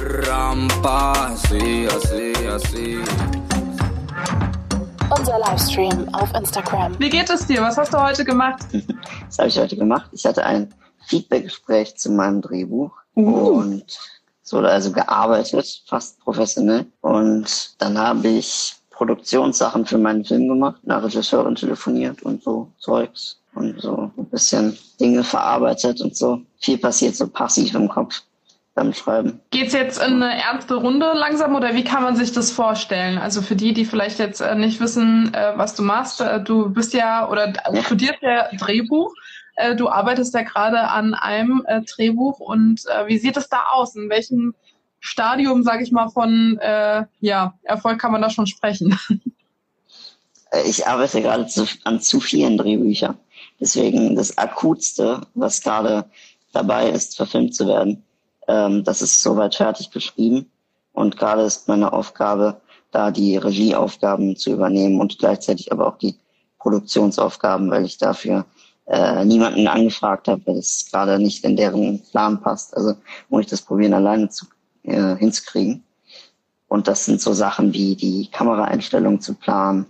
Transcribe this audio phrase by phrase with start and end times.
[0.00, 2.98] Rampa, así, así, así.
[5.10, 6.98] Unser Livestream auf Instagram.
[7.00, 7.62] Wie geht es dir?
[7.62, 8.60] Was hast du heute gemacht?
[9.26, 10.08] Was habe ich heute gemacht?
[10.12, 10.72] Ich hatte ein
[11.06, 13.22] Feedbackgespräch zu meinem Drehbuch uh.
[13.22, 13.84] und
[14.44, 16.86] es wurde also gearbeitet, fast professionell.
[17.00, 23.38] Und dann habe ich Produktionssachen für meinen Film gemacht, nach Regisseurin telefoniert und so Zeugs
[23.54, 26.40] und so ein bisschen Dinge verarbeitet und so.
[26.60, 28.22] Viel passiert so passiv im Kopf
[28.78, 29.40] beim Schreiben.
[29.50, 33.18] Geht's jetzt in eine ernste Runde langsam oder wie kann man sich das vorstellen?
[33.18, 36.70] Also für die, die vielleicht jetzt äh, nicht wissen, äh, was du machst, äh, du
[36.70, 37.82] bist ja oder ja.
[37.82, 39.12] studierst ja Drehbuch.
[39.76, 43.96] Du arbeitest ja gerade an einem Drehbuch und wie sieht es da aus?
[43.96, 44.54] In welchem
[45.00, 46.60] Stadium, sage ich mal, von
[47.18, 48.96] ja, Erfolg kann man da schon sprechen?
[50.64, 51.46] Ich arbeite gerade
[51.84, 53.18] an zu vielen Drehbüchern.
[53.60, 56.06] Deswegen das Akutste, was gerade
[56.52, 58.04] dabei ist, verfilmt zu werden,
[58.48, 60.50] ähm, das ist soweit fertig geschrieben.
[60.92, 66.16] Und gerade ist meine Aufgabe, da die Regieaufgaben zu übernehmen und gleichzeitig aber auch die
[66.58, 68.46] Produktionsaufgaben, weil ich dafür
[68.86, 72.76] äh, niemanden angefragt habe, weil es gerade nicht in deren Plan passt.
[72.76, 72.94] Also
[73.28, 74.46] muss ich das probieren, alleine zu,
[74.82, 75.84] äh, hinzukriegen.
[76.68, 79.86] Und das sind so Sachen wie die Kameraeinstellung zu planen,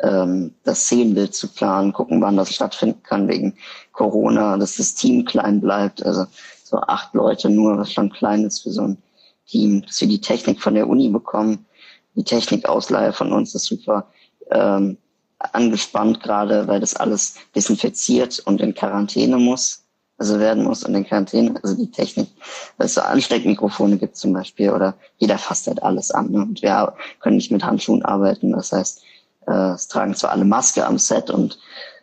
[0.00, 3.54] ähm, das Szenenbild zu planen, gucken, wann das stattfinden kann wegen
[3.92, 6.04] Corona, dass das Team klein bleibt.
[6.04, 6.26] Also
[6.70, 8.98] so acht Leute nur, was schon klein ist für so ein
[9.46, 11.66] Team, dass wir die Technik von der Uni bekommen.
[12.14, 14.06] Die Technikausleihe von uns ist super
[14.50, 14.96] ähm,
[15.38, 19.84] angespannt gerade, weil das alles desinfiziert und in Quarantäne muss,
[20.18, 22.28] also werden muss und in Quarantäne, also die Technik,
[22.76, 26.42] weil es so Ansteckmikrofone gibt zum Beispiel oder jeder fasst halt alles an ne?
[26.42, 29.02] und wir können nicht mit Handschuhen arbeiten, das heißt,
[29.46, 31.58] äh, es tragen zwar alle Maske am Set und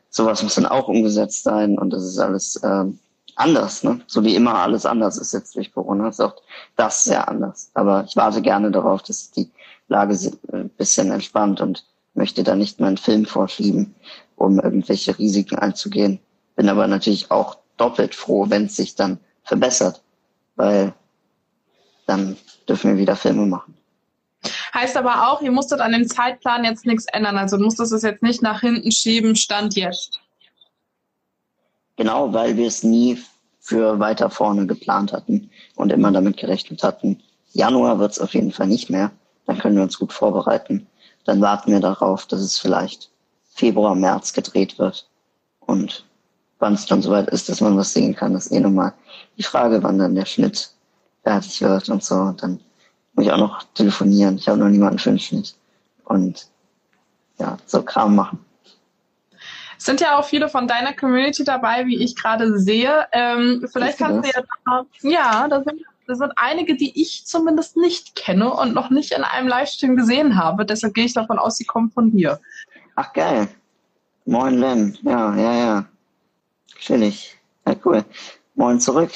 [0.09, 2.97] sowas muss dann auch umgesetzt sein und das ist alles ähm,
[3.37, 4.01] anders, ne?
[4.07, 6.35] So wie immer alles anders ist jetzt durch Corona, ist auch
[6.75, 7.71] das sehr anders.
[7.73, 9.51] Aber ich warte gerne darauf, dass die
[9.87, 10.17] Lage
[10.51, 13.95] ein äh, bisschen entspannt und möchte da nicht meinen Film vorschieben,
[14.35, 16.19] um irgendwelche Risiken einzugehen.
[16.55, 20.01] Bin aber natürlich auch doppelt froh, wenn es sich dann verbessert,
[20.55, 20.93] weil
[22.07, 22.37] dann
[22.67, 23.75] dürfen wir wieder Filme machen.
[24.73, 27.37] Heißt aber auch, ihr musstet an dem Zeitplan jetzt nichts ändern.
[27.37, 30.19] Also du musstest es jetzt nicht nach hinten schieben, stand jetzt.
[31.97, 33.19] Genau, weil wir es nie
[33.59, 37.21] für weiter vorne geplant hatten und immer damit gerechnet hatten,
[37.51, 39.11] Januar wird es auf jeden Fall nicht mehr.
[39.45, 40.87] Dann können wir uns gut vorbereiten.
[41.25, 43.09] Dann warten wir darauf, dass es vielleicht
[43.49, 45.09] Februar, März gedreht wird.
[45.61, 46.05] Und
[46.59, 48.93] wann es dann soweit ist, dass man was sehen kann, ist eh nochmal
[49.37, 50.71] die Frage, wann dann der Schnitt
[51.23, 52.15] fertig wird und so.
[52.15, 52.59] Und dann
[53.13, 54.37] muss ich auch noch telefonieren.
[54.37, 55.55] Ich habe noch niemanden für den Schnitt.
[56.05, 56.47] Und
[57.39, 58.39] ja, so Kram machen.
[59.77, 63.07] Es sind ja auch viele von deiner Community dabei, wie ich gerade sehe.
[63.11, 68.15] Ähm, vielleicht kannst du ja, ja, da sind, da sind einige, die ich zumindest nicht
[68.15, 70.65] kenne und noch nicht in einem Livestream gesehen habe.
[70.65, 72.39] Deshalb gehe ich davon aus, sie kommen von dir.
[72.95, 73.47] Ach geil.
[74.25, 74.97] Moin Len.
[75.03, 75.85] Ja, ja, ja.
[76.79, 77.37] Chillig.
[77.65, 78.03] Ja, cool.
[78.55, 79.11] Moin zurück.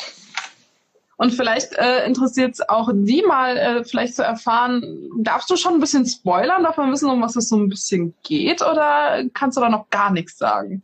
[1.21, 5.75] Und vielleicht äh, interessiert es auch die mal, äh, vielleicht zu erfahren, darfst du schon
[5.75, 6.63] ein bisschen spoilern?
[6.63, 8.63] Darf man wissen, um was es so ein bisschen geht?
[8.63, 10.81] Oder kannst du da noch gar nichts sagen?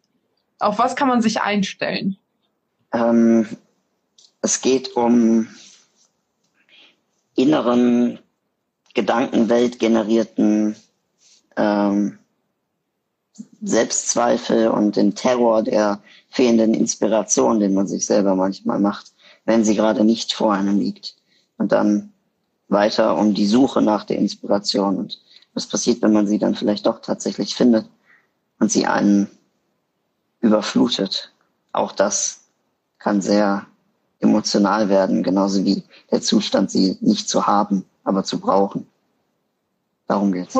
[0.60, 2.18] Auf was kann man sich einstellen?
[2.94, 3.48] Ähm,
[4.44, 5.48] es geht um
[7.34, 8.20] inneren,
[8.94, 10.76] Gedankenwelt generierten
[11.56, 12.20] ähm,
[13.64, 16.00] Selbstzweifel und den Terror der
[16.30, 19.17] fehlenden Inspiration, den man sich selber manchmal macht
[19.48, 21.16] wenn sie gerade nicht vor einem liegt.
[21.58, 22.12] Und dann
[22.68, 24.98] weiter um die Suche nach der Inspiration.
[24.98, 25.20] Und
[25.54, 27.88] was passiert, wenn man sie dann vielleicht doch tatsächlich findet
[28.60, 29.30] und sie einen
[30.42, 31.32] überflutet?
[31.72, 32.44] Auch das
[33.00, 33.66] kann sehr
[34.20, 38.86] emotional werden, genauso wie der Zustand, sie nicht zu haben, aber zu brauchen.
[40.08, 40.60] Darum geht's.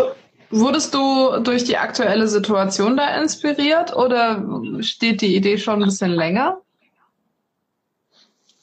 [0.50, 4.42] Wurdest du durch die aktuelle Situation da inspiriert oder
[4.80, 6.62] steht die Idee schon ein bisschen länger?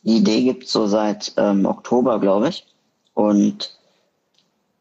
[0.04, 2.66] Die Idee gibt so seit ähm, Oktober, glaube ich.
[3.14, 3.78] Und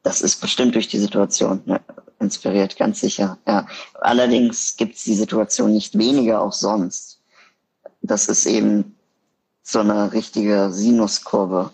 [0.03, 1.79] das ist bestimmt durch die Situation ne,
[2.19, 3.37] inspiriert, ganz sicher.
[3.47, 3.67] Ja.
[4.01, 7.19] Allerdings gibt es die Situation nicht weniger auch sonst.
[8.01, 8.97] Das ist eben
[9.61, 11.71] so eine richtige Sinuskurve.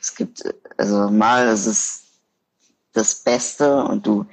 [0.00, 0.42] Es gibt,
[0.76, 2.02] also mal ist es
[2.92, 4.24] das Beste und du,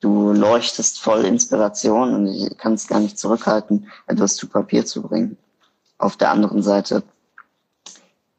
[0.00, 5.02] du leuchtest voll Inspiration und ich kann es gar nicht zurückhalten, etwas zu Papier zu
[5.02, 5.36] bringen.
[5.98, 7.04] Auf der anderen Seite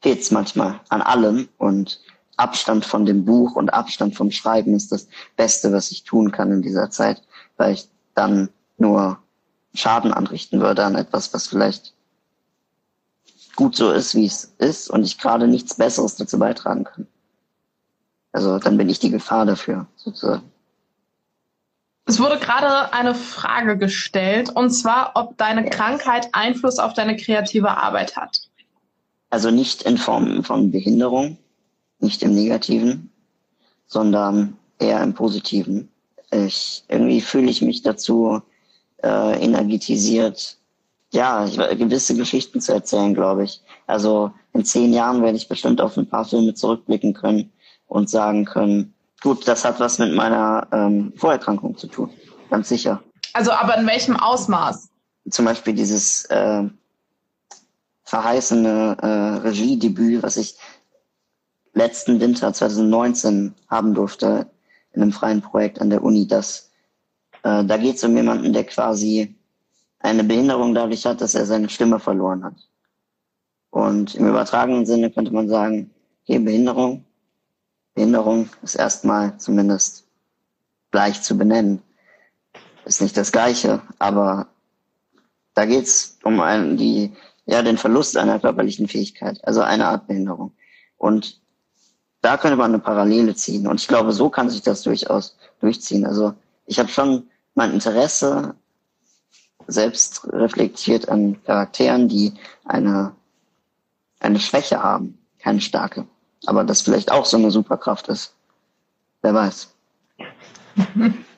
[0.02, 2.02] fehlt es manchmal an allem und
[2.38, 6.52] Abstand von dem Buch und Abstand vom Schreiben ist das Beste, was ich tun kann
[6.52, 7.22] in dieser Zeit,
[7.58, 9.20] weil ich dann nur
[9.74, 11.94] Schaden anrichten würde an etwas, was vielleicht
[13.56, 17.08] gut so ist, wie es ist und ich gerade nichts Besseres dazu beitragen kann.
[18.32, 20.52] Also dann bin ich die Gefahr dafür, sozusagen.
[22.06, 27.78] Es wurde gerade eine Frage gestellt, und zwar, ob deine Krankheit Einfluss auf deine kreative
[27.78, 28.50] Arbeit hat.
[29.32, 31.38] Also nicht in Form von Behinderung,
[32.00, 33.10] nicht im Negativen,
[33.88, 35.90] sondern eher im Positiven.
[36.32, 38.42] Ich, irgendwie fühle ich mich dazu
[39.04, 40.58] äh, energetisiert,
[41.14, 43.62] ja, gewisse Geschichten zu erzählen, glaube ich.
[43.88, 47.52] Also in zehn Jahren werde ich bestimmt auf ein paar Filme zurückblicken können
[47.88, 52.10] und sagen können, gut, das hat was mit meiner ähm, Vorerkrankung zu tun,
[52.50, 53.02] ganz sicher.
[53.34, 54.90] Also aber in welchem Ausmaß?
[55.30, 56.64] Zum Beispiel dieses äh,
[58.12, 60.58] verheißene äh, Regiedebüt, was ich
[61.74, 64.48] letzten Winter 2019 haben durfte
[64.92, 66.28] in einem freien Projekt an der Uni.
[66.28, 66.72] Das,
[67.44, 69.34] äh, da geht es um jemanden, der quasi
[70.00, 72.56] eine Behinderung dadurch hat, dass er seine Stimme verloren hat.
[73.70, 75.90] Und im übertragenen Sinne könnte man sagen,
[76.24, 77.06] okay, Behinderung,
[77.94, 80.04] Behinderung ist erstmal zumindest
[80.92, 81.82] gleich zu benennen.
[82.84, 84.48] Ist nicht das Gleiche, aber
[85.54, 87.14] da geht's um einen, die,
[87.46, 90.54] ja, den Verlust einer körperlichen Fähigkeit, also eine Art Behinderung.
[90.98, 91.42] Und
[92.22, 93.68] da könnte man eine Parallele ziehen.
[93.68, 96.06] Und ich glaube, so kann sich das durchaus durchziehen.
[96.06, 96.34] Also
[96.66, 98.56] ich habe schon mein Interesse
[99.68, 102.34] selbst reflektiert an Charakteren, die
[102.66, 103.16] eine,
[104.20, 106.06] eine Schwäche haben, keine starke.
[106.46, 108.34] Aber das vielleicht auch so eine Superkraft ist.
[109.22, 109.74] Wer weiß.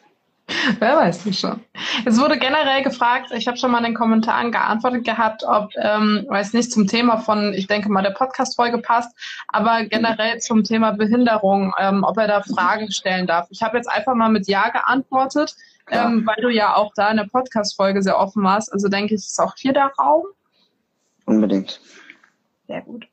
[0.80, 1.62] Wer weiß nicht schon.
[2.06, 6.26] Es wurde generell gefragt, ich habe schon mal in den Kommentaren geantwortet gehabt, ob, ähm,
[6.28, 9.16] weiß nicht, zum Thema von, ich denke mal, der Podcast-Folge passt,
[9.48, 13.48] aber generell zum Thema Behinderung, ähm, ob er da Fragen stellen darf.
[13.50, 15.56] Ich habe jetzt einfach mal mit Ja geantwortet,
[15.92, 16.06] ja.
[16.06, 18.72] Ähm, weil du ja auch da in der Podcast-Folge sehr offen warst.
[18.72, 20.24] Also denke ich, ist auch hier der Raum.
[21.26, 21.82] Unbedingt.
[22.68, 23.06] Sehr gut.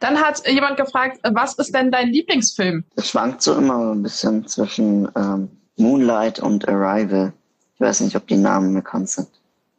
[0.00, 2.84] Dann hat jemand gefragt, was ist denn dein Lieblingsfilm?
[2.96, 7.32] Es schwankt so immer ein bisschen zwischen ähm, Moonlight und Arrival.
[7.74, 9.28] Ich weiß nicht, ob die Namen bekannt sind,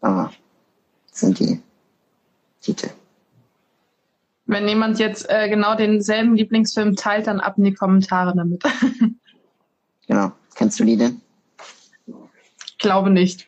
[0.01, 0.31] aber
[1.11, 1.61] sind die
[2.61, 2.89] Titel.
[4.45, 8.63] Wenn jemand jetzt äh, genau denselben Lieblingsfilm teilt, dann ab in die Kommentare damit.
[10.07, 10.31] genau.
[10.55, 11.21] Kennst du die denn?
[12.65, 13.46] Ich glaube nicht.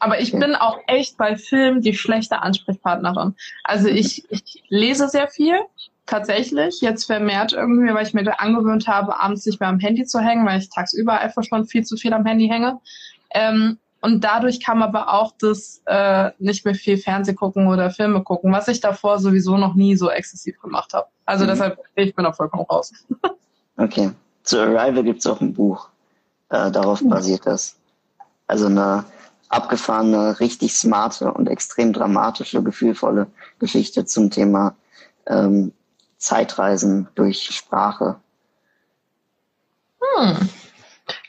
[0.00, 3.34] Aber ich bin auch echt bei Filmen die schlechte Ansprechpartnerin.
[3.64, 5.58] Also ich, ich lese sehr viel,
[6.06, 6.80] tatsächlich.
[6.80, 10.20] Jetzt vermehrt irgendwie, weil ich mir da angewöhnt habe, abends nicht mehr am Handy zu
[10.20, 12.80] hängen, weil ich tagsüber einfach schon viel zu viel am Handy hänge.
[13.30, 18.22] Ähm, und dadurch kam aber auch das äh, nicht mehr viel Fernseh gucken oder Filme
[18.22, 21.08] gucken, was ich davor sowieso noch nie so exzessiv gemacht habe.
[21.24, 21.48] Also mhm.
[21.48, 22.92] deshalb, ich bin da vollkommen raus.
[23.76, 24.12] okay.
[24.44, 25.88] Zu Arrival gibt es auch ein Buch.
[26.50, 27.76] Äh, darauf basiert das.
[28.46, 29.04] Also eine
[29.48, 33.28] abgefahrene, richtig smarte und extrem dramatische, gefühlvolle
[33.58, 34.76] Geschichte zum Thema
[35.26, 35.72] ähm,
[36.18, 38.16] Zeitreisen durch Sprache.
[40.00, 40.48] Hm.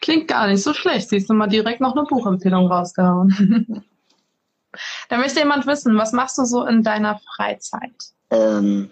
[0.02, 1.10] Klingt gar nicht so schlecht.
[1.10, 3.84] Siehst du mal direkt noch eine Buchempfehlung rausgehauen.
[5.10, 7.94] da möchte jemand wissen, was machst du so in deiner Freizeit?
[8.30, 8.90] Ähm,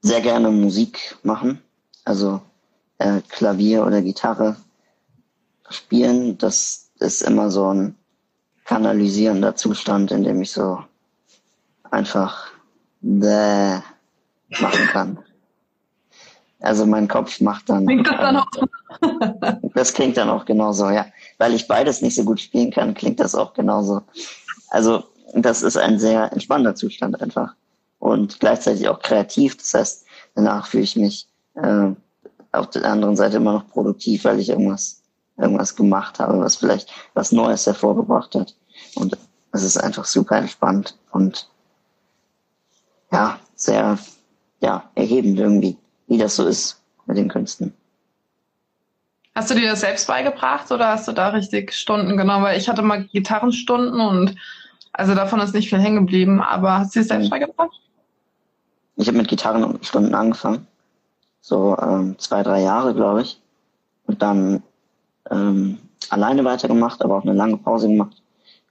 [0.00, 1.60] sehr gerne Musik machen.
[2.04, 2.40] Also
[2.98, 4.56] äh, Klavier oder Gitarre
[5.68, 6.38] spielen.
[6.38, 7.96] Das ist immer so ein
[8.70, 10.78] kanalisierender Zustand, in dem ich so
[11.90, 12.52] einfach
[13.00, 13.80] bäh
[14.60, 15.18] machen kann.
[16.60, 17.84] Also mein Kopf macht dann.
[17.84, 18.46] Klingt das dann auch?
[19.74, 21.06] das klingt dann auch genauso, ja.
[21.38, 24.02] Weil ich beides nicht so gut spielen kann, klingt das auch genauso.
[24.68, 25.02] Also
[25.34, 27.54] das ist ein sehr entspannter Zustand einfach
[27.98, 29.56] und gleichzeitig auch kreativ.
[29.56, 31.88] Das heißt, danach fühle ich mich äh,
[32.52, 34.99] auf der anderen Seite immer noch produktiv, weil ich irgendwas
[35.40, 38.54] irgendwas gemacht habe, was vielleicht was Neues hervorgebracht hat.
[38.94, 39.16] Und
[39.52, 41.48] es ist einfach super entspannt und
[43.12, 43.98] ja, sehr
[44.60, 47.74] ja, erhebend irgendwie, wie das so ist mit den Künsten.
[49.34, 52.44] Hast du dir das selbst beigebracht oder hast du da richtig Stunden genommen?
[52.44, 54.36] Weil ich hatte mal Gitarrenstunden und
[54.92, 57.30] also davon ist nicht viel hängen geblieben, aber hast du dir selbst mhm.
[57.30, 57.80] beigebracht?
[58.96, 60.66] Ich habe mit Gitarrenstunden angefangen.
[61.40, 63.40] So ähm, zwei, drei Jahre, glaube ich.
[64.06, 64.62] Und dann
[65.30, 68.22] ähm, alleine weitergemacht, aber auch eine lange Pause gemacht.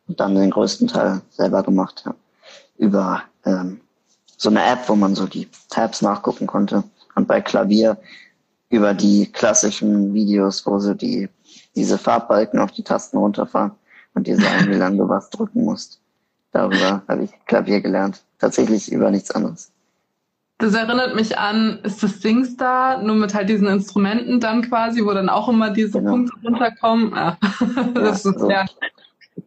[0.08, 2.04] Und dann den größten Teil selber gemacht.
[2.06, 2.16] Ja.
[2.78, 3.82] Über ähm,
[4.38, 6.84] so eine App, wo man so die Tabs nachgucken konnte.
[7.16, 7.98] Und bei Klavier
[8.70, 11.30] über die klassischen Videos, wo so die,
[11.76, 13.72] diese Farbbalken auf die Tasten runterfahren
[14.14, 16.00] und dir sagen, wie lange du was drücken musst.
[16.52, 18.24] Darüber habe ich Klavier gelernt.
[18.40, 19.72] Tatsächlich über nichts anderes.
[20.60, 25.14] Das erinnert mich an, ist das SingStar, nur mit halt diesen Instrumenten dann quasi, wo
[25.14, 26.12] dann auch immer diese genau.
[26.12, 27.16] Punkte runterkommen.
[27.16, 27.38] Ja.
[27.94, 28.66] das ja, ist so ja.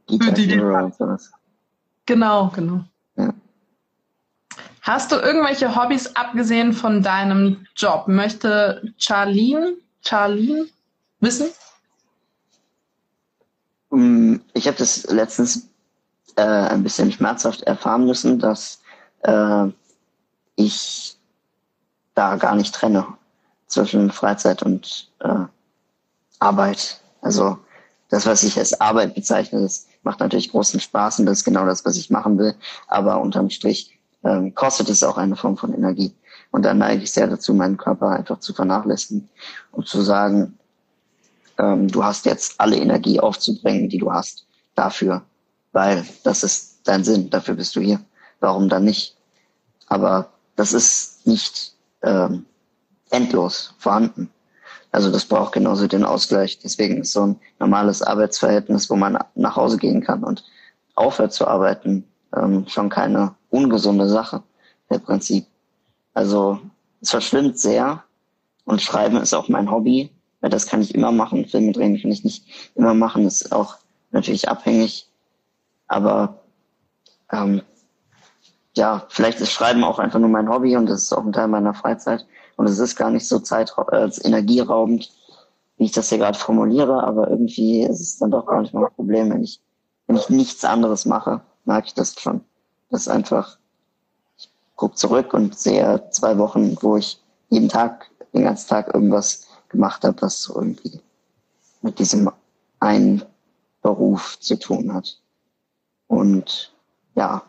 [0.08, 0.62] Für die, die
[2.06, 2.84] Genau, genau.
[3.16, 3.34] Ja.
[4.80, 8.08] Hast du irgendwelche Hobbys abgesehen von deinem Job?
[8.08, 10.66] Möchte Charlene, Charlene
[11.20, 11.48] wissen?
[13.90, 15.68] Mm, ich habe das letztens
[16.36, 18.80] äh, ein bisschen schmerzhaft erfahren müssen, dass
[19.24, 19.66] äh,
[20.64, 21.16] ich
[22.14, 23.06] da gar nicht trenne
[23.66, 25.46] zwischen Freizeit und äh,
[26.38, 27.00] Arbeit.
[27.20, 27.58] Also
[28.10, 31.64] das, was ich als Arbeit bezeichne, das macht natürlich großen Spaß und das ist genau
[31.64, 32.54] das, was ich machen will.
[32.88, 36.14] Aber unterm Strich ähm, kostet es auch eine Form von Energie.
[36.50, 39.28] Und dann neige ich sehr dazu, meinen Körper einfach zu vernachlässigen
[39.70, 40.58] und zu sagen,
[41.58, 45.22] ähm, du hast jetzt alle Energie aufzubringen, die du hast, dafür,
[45.72, 48.00] weil das ist dein Sinn, dafür bist du hier.
[48.40, 49.16] Warum dann nicht?
[49.86, 52.46] Aber das ist nicht ähm,
[53.10, 54.30] endlos vorhanden.
[54.90, 56.58] Also das braucht genauso den Ausgleich.
[56.58, 60.44] Deswegen ist so ein normales Arbeitsverhältnis, wo man nach Hause gehen kann und
[60.94, 62.04] aufhört zu arbeiten,
[62.36, 64.42] ähm, schon keine ungesunde Sache
[64.90, 65.46] im Prinzip.
[66.12, 66.60] Also
[67.00, 68.04] es verschwimmt sehr
[68.64, 70.10] und Schreiben ist auch mein Hobby.
[70.42, 71.46] Weil das kann ich immer machen.
[71.46, 72.44] Filme drehen kann ich nicht
[72.74, 73.24] immer machen.
[73.24, 73.76] Das ist auch
[74.10, 75.08] natürlich abhängig.
[75.86, 76.40] Aber
[77.30, 77.62] ähm,
[78.74, 81.48] ja, vielleicht ist Schreiben auch einfach nur mein Hobby und das ist auch ein Teil
[81.48, 82.26] meiner Freizeit.
[82.56, 85.10] Und es ist gar nicht so zeit äh, energieraubend,
[85.76, 89.30] wie ich das hier gerade formuliere, aber irgendwie ist es dann doch manchmal ein Problem,
[89.30, 89.60] wenn ich,
[90.06, 92.42] wenn ich nichts anderes mache, merke ich das schon.
[92.90, 93.58] Das ist einfach,
[94.38, 99.46] ich gucke zurück und sehe zwei Wochen, wo ich jeden Tag, den ganzen Tag irgendwas
[99.68, 101.00] gemacht habe, was irgendwie
[101.82, 102.30] mit diesem
[102.80, 103.22] einen
[103.82, 105.18] Beruf zu tun hat.
[106.06, 106.72] Und
[107.14, 107.42] ja,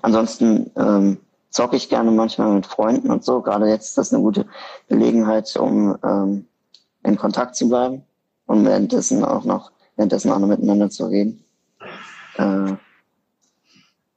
[0.00, 1.18] ansonsten ähm,
[1.50, 3.42] zocke ich gerne manchmal mit Freunden und so.
[3.42, 4.46] Gerade jetzt ist das eine gute
[4.88, 6.46] Gelegenheit, um ähm,
[7.02, 8.02] in Kontakt zu bleiben
[8.46, 11.44] und währenddessen auch noch währenddessen auch noch miteinander zu reden.
[12.36, 12.72] Äh,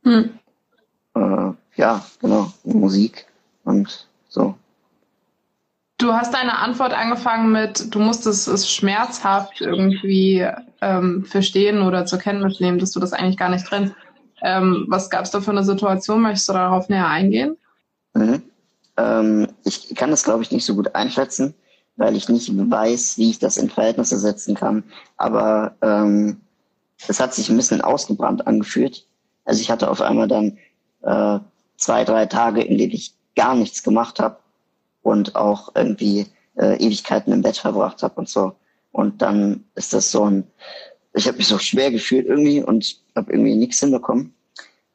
[0.04, 0.40] hm.
[1.16, 3.26] äh, ja, genau, Musik
[3.64, 4.56] und so.
[5.98, 10.46] Du hast deine Antwort angefangen mit, du musstest es schmerzhaft irgendwie
[10.82, 13.96] ähm, verstehen oder zur Kenntnis nehmen, dass du das eigentlich gar nicht trennst.
[14.42, 16.22] Ähm, was gab es da für eine Situation?
[16.22, 17.58] Möchtest du darauf näher eingehen?
[18.14, 18.44] Mhm.
[18.98, 21.54] Ähm, ich kann das, glaube ich, nicht so gut einschätzen,
[21.96, 24.84] weil ich nicht weiß, wie ich das in Verhältnisse setzen kann.
[25.18, 26.42] Aber ähm,
[27.08, 29.08] es hat sich ein bisschen ausgebrannt angefühlt.
[29.46, 30.58] Also ich hatte auf einmal dann
[31.04, 31.40] äh,
[31.78, 34.38] zwei, drei Tage, in denen ich gar nichts gemacht habe
[35.02, 38.56] und auch irgendwie äh, Ewigkeiten im Bett verbracht habe und so.
[38.92, 40.48] Und dann ist das so ein,
[41.16, 44.34] ich habe mich so schwer gefühlt irgendwie und habe irgendwie nichts hinbekommen.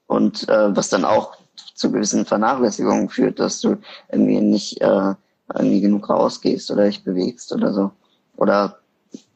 [0.07, 1.37] Und äh, was dann auch
[1.75, 3.77] zu gewissen Vernachlässigungen führt, dass du
[4.11, 5.15] irgendwie nicht äh,
[5.55, 7.91] irgendwie genug rausgehst oder dich bewegst oder so.
[8.37, 8.79] Oder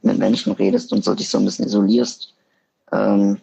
[0.02, 2.34] mit Menschen redest und so dich so ein bisschen isolierst.
[2.92, 3.38] Ähm,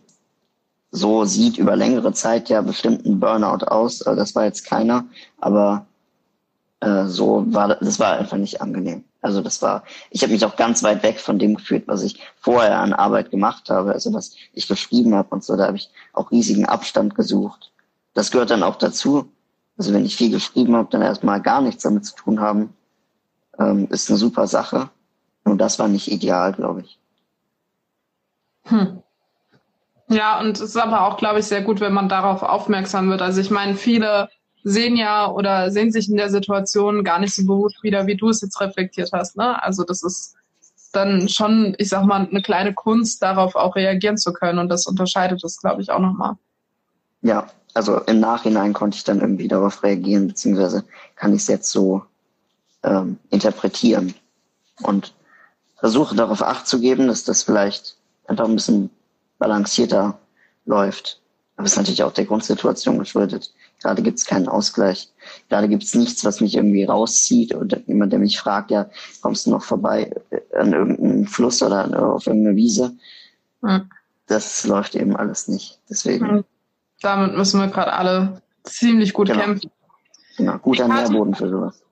[0.92, 4.02] so sieht über längere Zeit ja bestimmt ein Burnout aus.
[4.02, 5.06] Äh, das war jetzt keiner,
[5.40, 5.88] aber
[6.82, 9.06] äh, so war das war einfach nicht angenehm.
[9.22, 12.20] Also das war, ich habe mich auch ganz weit weg von dem gefühlt, was ich
[12.40, 15.92] vorher an Arbeit gemacht habe, also was ich geschrieben habe und so, da habe ich
[16.14, 17.72] auch riesigen Abstand gesucht.
[18.14, 19.32] Das gehört dann auch dazu.
[19.78, 22.74] Also wenn ich viel geschrieben habe, dann erstmal gar nichts damit zu tun haben,
[23.60, 24.90] ähm, ist eine super Sache.
[25.44, 27.00] Und das war nicht ideal, glaube ich.
[28.66, 29.02] Hm.
[30.08, 33.22] Ja, und es ist aber auch, glaube ich, sehr gut, wenn man darauf aufmerksam wird.
[33.22, 34.30] Also ich meine, viele
[34.63, 38.30] sehen ja oder sehen sich in der Situation gar nicht so bewusst wieder, wie du
[38.30, 39.38] es jetzt reflektiert hast.
[39.38, 39.62] Ne?
[39.63, 40.36] Also das ist
[40.91, 44.60] dann schon, ich sag mal, eine kleine Kunst, darauf auch reagieren zu können.
[44.60, 46.36] Und das unterscheidet es, glaube ich, auch nochmal.
[47.22, 50.84] Ja, also im Nachhinein konnte ich dann irgendwie darauf reagieren, beziehungsweise
[51.15, 52.03] kann ich es jetzt so
[52.84, 54.13] ähm, interpretieren
[54.82, 55.13] und
[55.77, 57.96] versuche darauf Acht zu geben, dass das vielleicht
[58.27, 58.89] einfach ein bisschen
[59.39, 60.20] balancierter
[60.65, 61.20] läuft.
[61.56, 63.53] Aber es ist natürlich auch der Grundsituation geschuldet.
[63.82, 65.10] Gerade gibt es keinen Ausgleich.
[65.50, 68.90] Gerade gibt es nichts, was mich irgendwie rauszieht oder jemand, der mich fragt, ja,
[69.22, 70.14] kommst du noch vorbei
[70.54, 72.96] an irgendeinem Fluss oder auf irgendeiner Wiese?
[73.62, 73.90] Mhm.
[74.28, 75.80] Das läuft eben alles nicht.
[75.90, 76.26] Deswegen.
[76.26, 76.44] Mhm.
[77.02, 79.42] Damit müssen wir gerade alle ziemlich gut genau.
[79.42, 79.72] kämpfen.
[80.38, 81.84] Genau, guter Nährboden für sowas.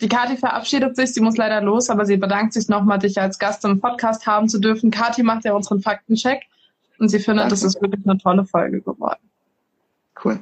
[0.00, 3.38] Die Kathi verabschiedet sich, sie muss leider los, aber sie bedankt sich nochmal, dich als
[3.38, 4.90] Gast im Podcast haben zu dürfen.
[4.90, 6.42] Kathi macht ja unseren Faktencheck
[6.98, 7.50] und sie findet, Danke.
[7.50, 9.20] das ist wirklich eine tolle Folge geworden.
[10.24, 10.40] Cool.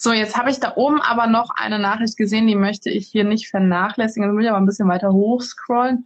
[0.00, 3.24] So, jetzt habe ich da oben aber noch eine Nachricht gesehen, die möchte ich hier
[3.24, 4.28] nicht vernachlässigen.
[4.28, 6.04] Jetzt muss ich aber ein bisschen weiter hochscrollen.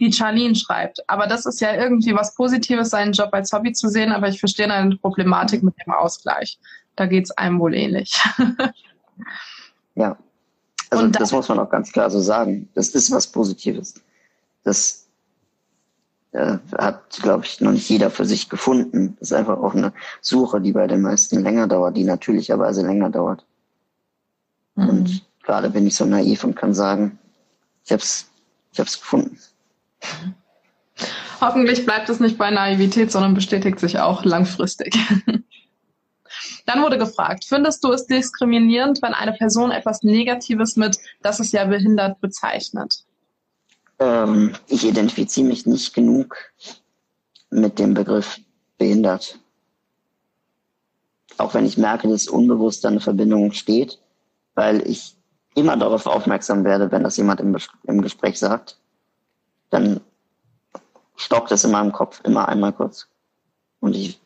[0.00, 1.08] Die Charlene schreibt.
[1.08, 4.40] Aber das ist ja irgendwie was Positives, seinen Job als Hobby zu sehen, aber ich
[4.40, 6.58] verstehe eine Problematik mit dem Ausgleich.
[6.96, 8.20] Da geht es einem wohl ähnlich.
[9.94, 10.16] ja.
[10.90, 12.68] Also das muss man auch ganz klar so sagen.
[12.74, 13.94] Das ist was Positives.
[14.64, 15.01] Das
[16.32, 19.16] äh, hat, glaube ich, noch nicht jeder für sich gefunden.
[19.20, 23.10] Das ist einfach auch eine Suche, die bei den meisten länger dauert, die natürlicherweise länger
[23.10, 23.44] dauert.
[24.74, 24.88] Mhm.
[24.88, 27.18] Und gerade bin ich so naiv und kann sagen,
[27.84, 28.26] ich habe es
[28.72, 29.38] ich hab's gefunden.
[31.40, 34.96] Hoffentlich bleibt es nicht bei Naivität, sondern bestätigt sich auch langfristig.
[36.66, 41.52] Dann wurde gefragt, findest du es diskriminierend, wenn eine Person etwas Negatives mit, das ist
[41.52, 43.04] ja behindert, bezeichnet?
[44.02, 46.36] Ähm, ich identifiziere mich nicht genug
[47.50, 48.40] mit dem Begriff
[48.78, 49.38] behindert.
[51.38, 54.00] Auch wenn ich merke, dass unbewusst eine Verbindung steht,
[54.54, 55.16] weil ich
[55.54, 58.78] immer darauf aufmerksam werde, wenn das jemand im, im Gespräch sagt,
[59.70, 60.00] dann
[61.16, 63.06] stockt es in meinem Kopf immer einmal kurz.
[63.80, 64.20] Und ich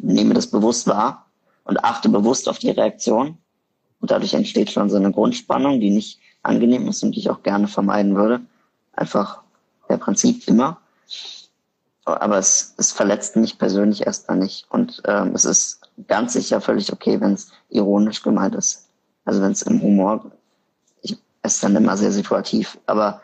[0.00, 1.26] nehme das bewusst wahr
[1.64, 3.38] und achte bewusst auf die Reaktion.
[4.00, 7.42] Und dadurch entsteht schon so eine Grundspannung, die nicht angenehm ist und die ich auch
[7.42, 8.40] gerne vermeiden würde
[8.92, 9.42] einfach
[9.88, 10.78] per Prinzip immer.
[12.04, 14.66] Aber es, es verletzt mich persönlich erstmal nicht.
[14.70, 18.88] Und ähm, es ist ganz sicher völlig okay, wenn es ironisch gemeint ist.
[19.24, 20.32] Also wenn es im Humor,
[21.02, 23.22] ich, es ist dann immer sehr situativ, aber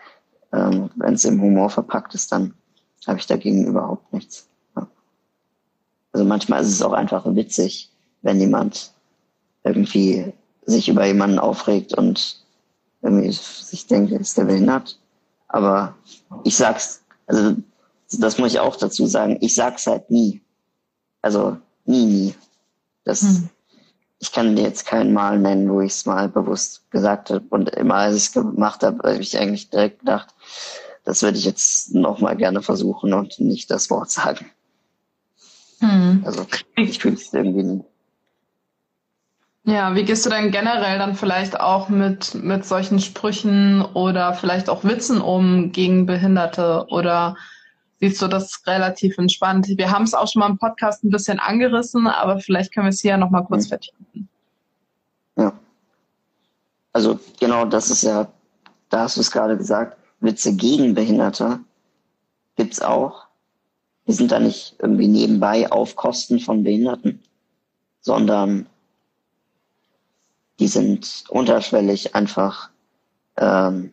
[0.52, 2.54] ähm, wenn es im Humor verpackt ist, dann
[3.06, 4.48] habe ich dagegen überhaupt nichts.
[4.76, 4.86] Ja.
[6.12, 7.90] Also manchmal ist es auch einfach witzig,
[8.22, 8.92] wenn jemand
[9.64, 10.32] irgendwie
[10.66, 12.44] sich über jemanden aufregt und
[13.02, 14.98] irgendwie sich denkt, ist der behindert?
[15.48, 15.96] Aber
[16.44, 17.56] ich sag's, also
[18.12, 20.42] das muss ich auch dazu sagen, ich sag's halt nie.
[21.22, 22.34] Also nie, nie.
[23.04, 23.48] Das, hm.
[24.20, 27.44] Ich kann dir jetzt kein Mal nennen, wo ich es mal bewusst gesagt habe.
[27.50, 30.34] Und immer als ich es gemacht habe, habe ich eigentlich direkt gedacht,
[31.04, 34.50] das würde ich jetzt nochmal gerne versuchen und nicht das Wort sagen.
[35.78, 36.22] Hm.
[36.26, 36.46] Also
[36.76, 37.84] ich fühle es irgendwie nie.
[39.68, 44.70] Ja, wie gehst du denn generell dann vielleicht auch mit, mit solchen Sprüchen oder vielleicht
[44.70, 47.36] auch Witzen um gegen Behinderte oder
[48.00, 49.68] siehst du das relativ entspannt?
[49.68, 52.92] Wir haben es auch schon mal im Podcast ein bisschen angerissen, aber vielleicht können wir
[52.92, 53.68] es hier ja nochmal kurz mhm.
[53.68, 54.28] vertiefen.
[55.36, 55.52] Ja.
[56.94, 58.26] Also genau das ist ja,
[58.88, 61.60] da hast du es gerade gesagt, Witze gegen Behinderte
[62.56, 63.26] gibt's auch.
[64.06, 67.22] Wir sind da nicht irgendwie nebenbei auf Kosten von Behinderten,
[68.00, 68.66] sondern
[70.58, 72.70] die sind unterschwellig einfach
[73.36, 73.92] ähm,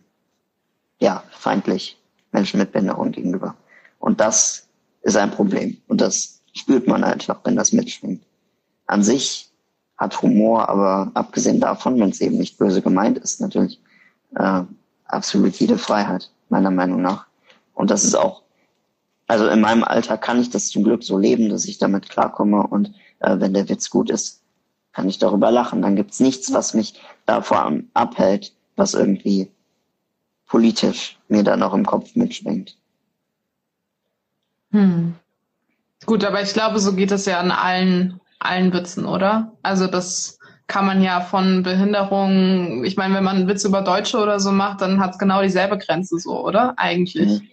[1.00, 1.98] ja feindlich
[2.32, 3.56] Menschen mit Behinderung gegenüber.
[4.00, 4.68] Und das
[5.02, 5.78] ist ein Problem.
[5.88, 8.24] Und das spürt man einfach, wenn das mitschwingt.
[8.88, 9.52] An sich
[9.98, 13.80] hat Humor, aber abgesehen davon, wenn es eben nicht böse gemeint ist, natürlich
[14.36, 14.62] äh,
[15.06, 17.28] absolut jede Freiheit, meiner Meinung nach.
[17.74, 18.44] Und das ist auch,
[19.28, 22.68] also in meinem Alter kann ich das zum Glück so leben, dass ich damit klarkomme
[22.68, 24.42] und äh, wenn der Witz gut ist,
[24.96, 25.82] kann ich darüber lachen.
[25.82, 29.52] Dann gibt's nichts, was mich davon abhält, was irgendwie
[30.48, 32.78] politisch mir dann auch im Kopf mitschwingt.
[34.72, 35.16] Hm.
[36.06, 39.52] Gut, aber ich glaube, so geht es ja an allen, allen Witzen, oder?
[39.64, 44.18] Also das kann man ja von Behinderung, ich meine, wenn man einen Witz über Deutsche
[44.18, 46.74] oder so macht, dann hat's genau dieselbe Grenze so, oder?
[46.78, 47.42] Eigentlich.
[47.42, 47.48] Mhm.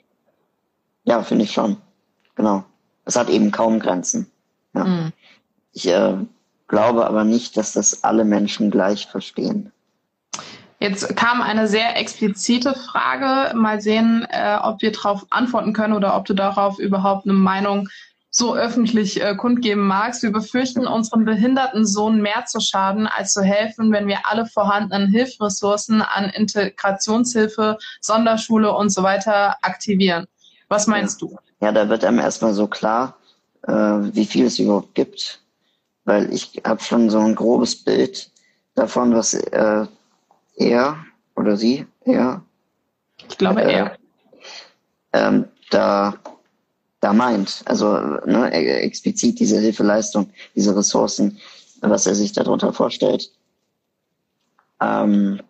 [1.05, 1.77] Ja, finde ich schon.
[2.37, 2.65] Genau.
[3.05, 4.31] Es hat eben kaum Grenzen.
[4.75, 4.85] Ja.
[4.85, 5.13] Hm.
[5.73, 6.17] Ich äh,
[6.73, 9.71] glaube aber nicht, dass das alle Menschen gleich verstehen.
[10.81, 13.55] Jetzt kam eine sehr explizite Frage.
[13.55, 17.89] Mal sehen, äh, ob wir darauf antworten können oder ob du darauf überhaupt eine Meinung
[18.31, 20.23] so öffentlich äh, kundgeben magst.
[20.23, 25.09] Wir befürchten, unserem behinderten Sohn mehr zu schaden, als zu helfen, wenn wir alle vorhandenen
[25.09, 30.25] Hilfsressourcen an Integrationshilfe, Sonderschule und so weiter aktivieren.
[30.69, 31.29] Was meinst ja.
[31.29, 31.37] du?
[31.61, 33.19] Ja, da wird einem erstmal so klar,
[33.69, 35.42] äh, wie viel es überhaupt gibt
[36.05, 38.31] weil ich habe schon so ein grobes Bild
[38.75, 39.87] davon, was äh,
[40.57, 40.97] er
[41.37, 42.43] oder sie, er,
[43.29, 43.97] ich glaube äh, er,
[45.13, 46.15] ähm, da
[47.03, 47.95] da meint, also
[48.27, 51.39] ne, explizit diese Hilfeleistung, diese Ressourcen,
[51.81, 53.33] was er sich darunter vorstellt.
[54.81, 55.41] Ähm,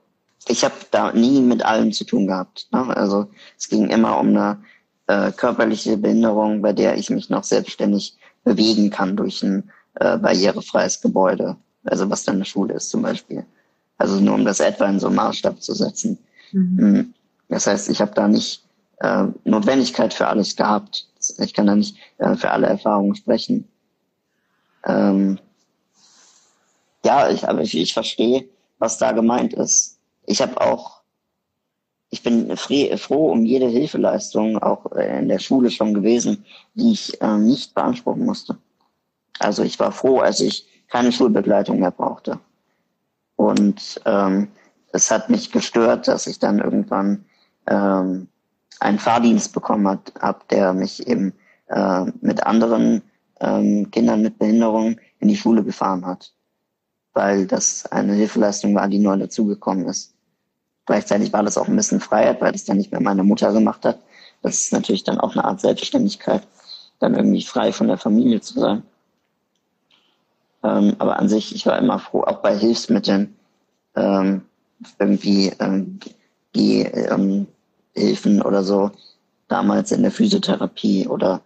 [0.49, 2.69] ich habe da nie mit allem zu tun gehabt.
[2.73, 2.97] Ne?
[2.97, 4.65] Also es ging immer um eine
[5.09, 11.01] äh, körperliche Behinderung, bei der ich mich noch selbstständig bewegen kann durch ein äh, barrierefreies
[11.01, 13.45] Gebäude, also was dann eine Schule ist zum Beispiel.
[13.99, 16.19] Also nur um das etwa in so einen Maßstab zu setzen.
[16.53, 16.79] Mhm.
[16.79, 17.15] Hm.
[17.49, 18.65] Das heißt, ich habe da nicht
[19.01, 21.07] äh, Notwendigkeit für alles gehabt.
[21.39, 23.69] Ich kann da nicht äh, für alle Erfahrungen sprechen.
[24.85, 25.39] Ähm,
[27.05, 29.99] ja, ich, aber ich, ich verstehe, was da gemeint ist.
[30.25, 31.03] Ich habe auch,
[32.11, 37.39] ich bin froh um jede Hilfeleistung, auch in der Schule schon gewesen, die ich äh,
[37.39, 38.57] nicht beanspruchen musste.
[39.43, 42.39] Also ich war froh, als ich keine Schulbegleitung mehr brauchte.
[43.37, 44.49] Und ähm,
[44.93, 47.25] es hat mich gestört, dass ich dann irgendwann
[47.67, 48.29] ähm,
[48.81, 51.33] einen Fahrdienst bekommen hat, hab, der mich eben
[51.69, 53.03] äh, mit anderen
[53.41, 56.33] ähm, Kindern mit Behinderung in die Schule gefahren hat,
[57.15, 60.15] weil das eine Hilfeleistung war, die neu dazugekommen ist.
[60.87, 63.85] Gleichzeitig war das auch ein bisschen Freiheit, weil das dann nicht mehr meine Mutter gemacht
[63.85, 63.99] hat.
[64.43, 66.43] Das ist natürlich dann auch eine Art Selbstständigkeit,
[66.99, 68.83] dann irgendwie frei von der Familie zu sein.
[70.65, 73.35] Ähm, aber an sich, ich war immer froh, auch bei Hilfsmitteln,
[73.97, 74.43] ähm,
[74.99, 75.99] irgendwie ähm,
[76.55, 77.47] die ähm,
[77.95, 78.91] Hilfen oder so,
[79.49, 81.41] damals in der Physiotherapie oder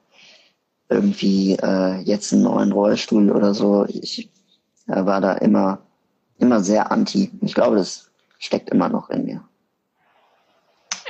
[0.89, 3.87] irgendwie äh, jetzt einen neuen Rollstuhl oder so.
[3.89, 4.31] Ich
[4.87, 5.79] äh, war da immer,
[6.39, 7.31] immer sehr anti.
[7.41, 9.43] Ich glaube, das steckt immer noch in mir.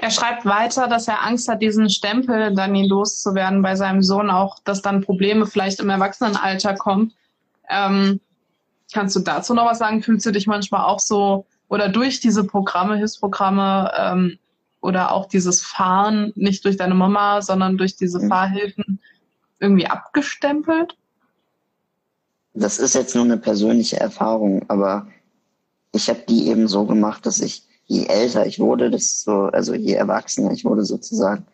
[0.01, 4.31] Er schreibt weiter, dass er Angst hat, diesen Stempel dann nie loszuwerden bei seinem Sohn,
[4.31, 7.13] auch dass dann Probleme vielleicht im Erwachsenenalter kommen.
[7.69, 8.21] Ähm,
[8.93, 10.03] kannst du dazu noch was sagen?
[10.03, 14.39] Fühlst du dich manchmal auch so oder durch diese Programme, Hilfsprogramme ähm,
[14.81, 18.29] oder auch dieses Fahren, nicht durch deine Mama, sondern durch diese mhm.
[18.29, 19.01] Fahrhilfen
[19.59, 20.97] irgendwie abgestempelt?
[22.55, 25.09] Das ist jetzt nur eine persönliche Erfahrung, aber
[25.93, 29.93] ich habe die eben so gemacht, dass ich, je älter ich wurde, desto, also je
[29.93, 31.47] erwachsener ich wurde sozusagen,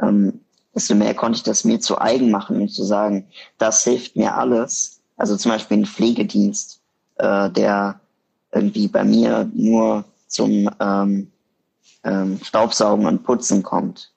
[0.00, 0.40] ähm,
[0.74, 4.34] desto mehr konnte ich das mir zu eigen machen und zu sagen, das hilft mir
[4.36, 4.93] alles.
[5.16, 6.80] Also zum Beispiel ein Pflegedienst,
[7.16, 8.00] äh, der
[8.52, 11.30] irgendwie bei mir nur zum ähm,
[12.04, 14.12] ähm, Staubsaugen und Putzen kommt.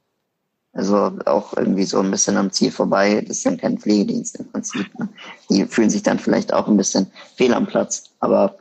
[0.73, 3.21] Also auch irgendwie so ein bisschen am Ziel vorbei.
[3.21, 4.87] Das ist dann kein Pflegedienst im Prinzip.
[4.99, 5.09] Ne?
[5.49, 8.11] Die fühlen sich dann vielleicht auch ein bisschen fehl am Platz.
[8.19, 8.57] Aber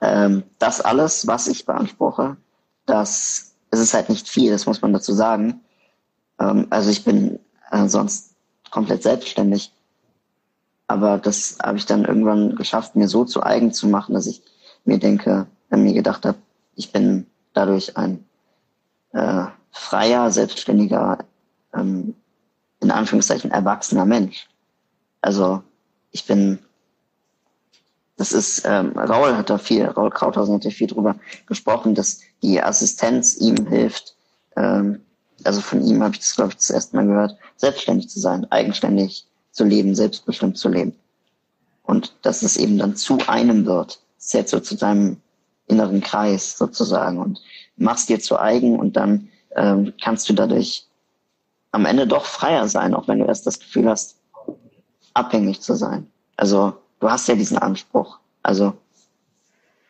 [0.00, 2.36] ähm, das alles, was ich beanspruche,
[2.86, 5.60] das es ist halt nicht viel, das muss man dazu sagen.
[6.38, 7.38] Ähm, also ich bin
[7.70, 8.34] äh, sonst
[8.70, 9.72] komplett selbstständig.
[10.88, 14.42] Aber das habe ich dann irgendwann geschafft, mir so zu eigen zu machen, dass ich
[14.84, 16.38] mir denke, mir gedacht habe,
[16.74, 18.24] ich bin dadurch ein
[19.12, 21.18] äh, freier, selbstständiger,
[21.74, 22.14] ähm,
[22.80, 24.48] in Anführungszeichen erwachsener Mensch.
[25.20, 25.62] Also
[26.12, 26.58] ich bin,
[28.16, 32.20] das ist, ähm, Raul hat da viel, Raul Krauthausen hat da viel drüber gesprochen, dass
[32.42, 34.16] die Assistenz ihm hilft,
[34.56, 35.00] ähm,
[35.44, 38.50] also von ihm habe ich das, glaube ich, das erste Mal gehört, selbstständig zu sein,
[38.50, 40.94] eigenständig zu leben, selbstbestimmt zu leben.
[41.82, 45.16] Und dass es eben dann zu einem wird, zählt so zu deinem
[45.66, 47.40] inneren Kreis sozusagen und
[47.76, 50.86] machst dir zu eigen und dann ähm, kannst du dadurch
[51.72, 54.16] am Ende doch freier sein, auch wenn du erst das Gefühl hast,
[55.14, 56.06] abhängig zu sein.
[56.36, 58.18] Also du hast ja diesen Anspruch.
[58.42, 58.74] Also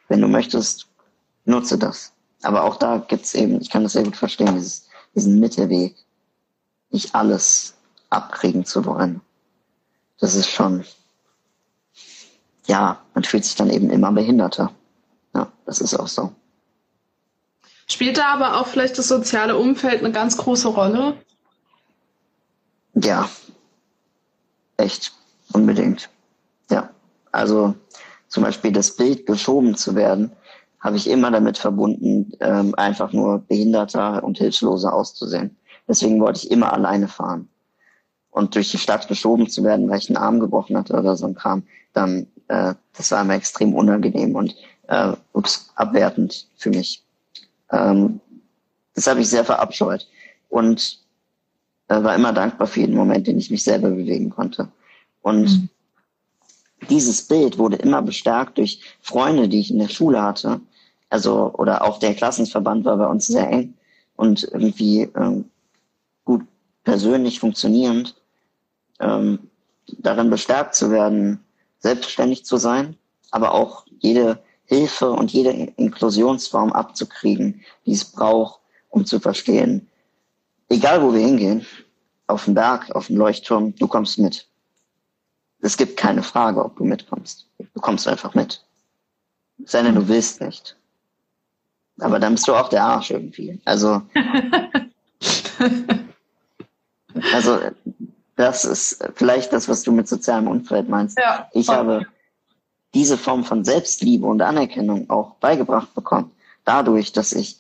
[0.09, 0.87] wenn du möchtest,
[1.45, 2.13] nutze das.
[2.43, 5.97] Aber auch da gibt's eben, ich kann das sehr gut verstehen, dieses, diesen Mittelweg,
[6.91, 7.75] nicht alles
[8.11, 9.21] abkriegen zu wollen
[10.21, 10.85] das ist schon,
[12.67, 14.73] ja, man fühlt sich dann eben immer behinderter.
[15.35, 16.33] Ja, das ist auch so.
[17.87, 21.17] Spielt da aber auch vielleicht das soziale Umfeld eine ganz große Rolle?
[22.95, 23.29] Ja,
[24.77, 25.13] echt,
[25.53, 26.09] unbedingt.
[26.71, 26.91] Ja,
[27.31, 27.75] also
[28.29, 30.33] zum Beispiel das Bild geschoben zu werden,
[30.81, 35.57] habe ich immer damit verbunden, ähm, einfach nur behinderter und hilfloser auszusehen.
[35.87, 37.49] Deswegen wollte ich immer alleine fahren
[38.37, 41.27] und durch die Stadt geschoben zu werden, weil ich einen Arm gebrochen hatte oder so
[41.27, 41.63] ein Kram,
[41.95, 44.55] dann äh, das war mir extrem unangenehm und
[44.89, 47.03] äh, ups, abwertend für mich.
[47.71, 48.21] Ähm,
[48.95, 50.07] das habe ich sehr verabscheut
[50.51, 50.99] und
[51.89, 54.69] äh, war immer dankbar für jeden Moment, den ich mich selber bewegen konnte.
[55.23, 55.69] Und mhm.
[56.91, 60.61] dieses Bild wurde immer bestärkt durch Freunde, die ich in der Schule hatte.
[61.09, 63.73] Also, oder auch der Klassenverband war bei uns sehr eng
[64.15, 65.43] und irgendwie äh,
[66.27, 66.43] gut
[66.85, 68.15] persönlich funktionierend
[69.01, 69.51] ähm,
[69.99, 71.45] darin bestärkt zu werden,
[71.79, 72.97] selbstständig zu sein,
[73.31, 79.89] aber auch jede Hilfe und jede Inklusionsform abzukriegen, die es braucht, um zu verstehen,
[80.69, 81.67] egal wo wir hingehen,
[82.27, 84.49] auf den Berg, auf den Leuchtturm, du kommst mit.
[85.61, 87.49] Es gibt keine Frage, ob du mitkommst.
[87.59, 88.65] Du kommst einfach mit.
[89.65, 90.77] Sei denn, du willst nicht.
[91.99, 93.59] Aber dann bist du auch der Arsch irgendwie.
[93.65, 94.03] Also,
[97.33, 97.59] also
[98.37, 101.19] das ist vielleicht das, was du mit sozialem Umfeld meinst.
[101.19, 102.07] Ja, ich habe
[102.95, 106.31] diese Form von Selbstliebe und Anerkennung auch beigebracht bekommen,
[106.65, 107.59] dadurch, dass ich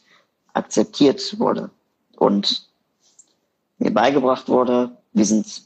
[0.52, 1.70] akzeptiert wurde
[2.16, 2.68] und
[3.78, 5.62] mir beigebracht wurde, wir sind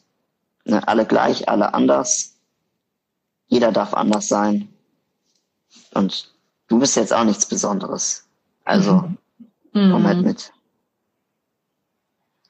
[0.64, 2.36] ne, alle gleich, alle anders,
[3.46, 4.68] jeder darf anders sein
[5.92, 6.32] Und
[6.68, 8.26] du bist jetzt auch nichts Besonderes.
[8.64, 9.08] Also
[9.72, 9.90] mhm.
[9.92, 10.52] komm halt mit.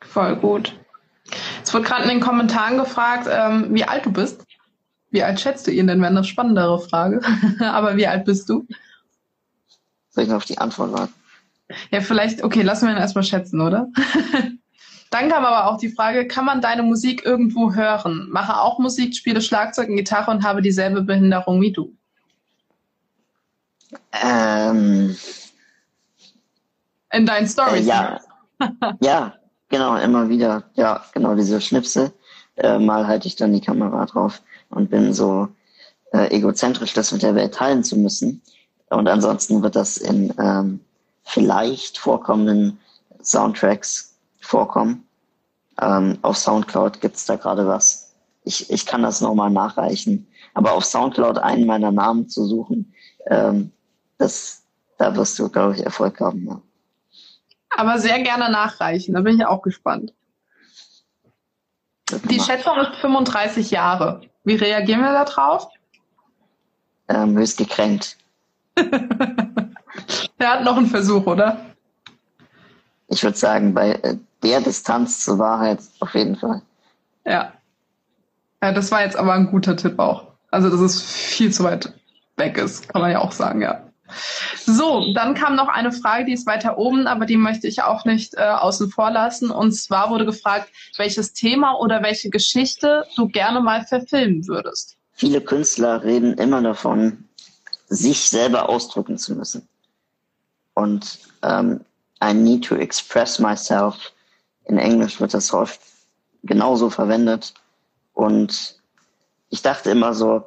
[0.01, 0.79] Voll gut.
[1.63, 4.45] Es wurde gerade in den Kommentaren gefragt, ähm, wie alt du bist.
[5.11, 6.01] Wie alt schätzt du ihn denn?
[6.01, 7.21] Wäre eine spannendere Frage.
[7.61, 8.67] Aber wie alt bist du?
[10.11, 11.15] Soll ich noch auf die Antwort warten?
[11.91, 13.89] Ja, vielleicht, okay, lassen wir ihn erstmal schätzen, oder?
[15.11, 18.29] Dann kam aber auch die Frage, kann man deine Musik irgendwo hören?
[18.31, 21.97] Mache auch Musik, spiele Schlagzeug und Gitarre und habe dieselbe Behinderung wie du.
[24.13, 25.17] Ähm,
[27.13, 27.87] In deinen Stories?
[27.87, 28.21] Äh, ja.
[29.01, 29.35] ja,
[29.71, 30.65] genau, immer wieder.
[30.75, 32.13] Ja, genau, diese Schnipsel.
[32.57, 35.49] Äh, mal halte ich dann die Kamera drauf und bin so
[36.13, 38.43] äh, egozentrisch, das mit der Welt teilen zu müssen.
[38.91, 40.81] Und ansonsten wird das in ähm,
[41.23, 42.79] vielleicht vorkommenden
[43.23, 45.07] Soundtracks vorkommen.
[45.81, 48.15] Ähm, auf Soundcloud gibt's da gerade was.
[48.45, 50.27] Ich, ich kann das nochmal nachreichen.
[50.55, 52.93] Aber auf Soundcloud einen meiner Namen zu suchen,
[53.27, 53.71] ähm,
[54.19, 54.63] das,
[54.99, 56.47] da wirst du, glaube ich, Erfolg haben.
[56.47, 56.61] Ja.
[57.71, 60.13] Aber sehr gerne nachreichen, da bin ich auch gespannt.
[62.25, 64.23] Die Schätzung ist 35 Jahre.
[64.45, 65.69] Wie reagieren wir da drauf?
[67.09, 68.17] Ähm, höchst gekränkt.
[68.77, 71.65] er hat noch einen Versuch, oder?
[73.09, 76.63] Ich würde sagen, bei äh, der Distanz zur Wahrheit auf jeden Fall.
[77.25, 77.53] Ja.
[78.63, 80.29] Ja, das war jetzt aber ein guter Tipp auch.
[80.51, 81.93] Also, dass es viel zu weit
[82.37, 83.83] weg ist, kann man ja auch sagen, ja.
[84.67, 88.05] So, dann kam noch eine Frage, die ist weiter oben, aber die möchte ich auch
[88.05, 89.51] nicht äh, außen vor lassen.
[89.51, 94.97] Und zwar wurde gefragt, welches Thema oder welche Geschichte du gerne mal verfilmen würdest.
[95.13, 97.25] Viele Künstler reden immer davon,
[97.89, 99.69] sich selber ausdrücken zu müssen.
[100.75, 101.85] Und ähm,
[102.23, 104.13] I need to express myself.
[104.65, 105.81] In Englisch wird das oft
[106.43, 107.55] genauso verwendet.
[108.15, 108.81] Und
[109.51, 110.45] ich dachte immer so,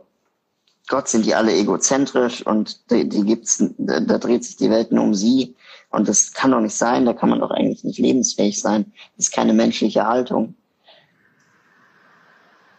[0.88, 4.92] Gott, sind die alle egozentrisch und die, die gibt's, da, da dreht sich die Welt
[4.92, 5.56] nur um sie.
[5.90, 8.92] Und das kann doch nicht sein, da kann man doch eigentlich nicht lebensfähig sein.
[9.16, 10.56] Das ist keine menschliche Haltung.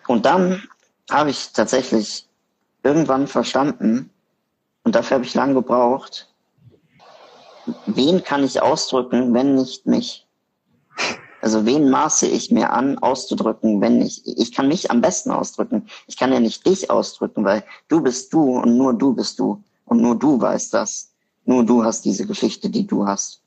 [0.07, 0.63] Und dann
[1.11, 2.29] habe ich tatsächlich
[2.83, 4.11] irgendwann verstanden,
[4.83, 6.29] und dafür habe ich lange gebraucht,
[7.87, 10.24] wen kann ich ausdrücken, wenn nicht mich?
[11.45, 15.89] Also wen maße ich mir an, auszudrücken, wenn ich, ich kann mich am besten ausdrücken.
[16.07, 19.63] Ich kann ja nicht dich ausdrücken, weil du bist du und nur du bist du.
[19.85, 21.11] Und nur du weißt das.
[21.45, 23.43] Nur du hast diese Geschichte, die du hast.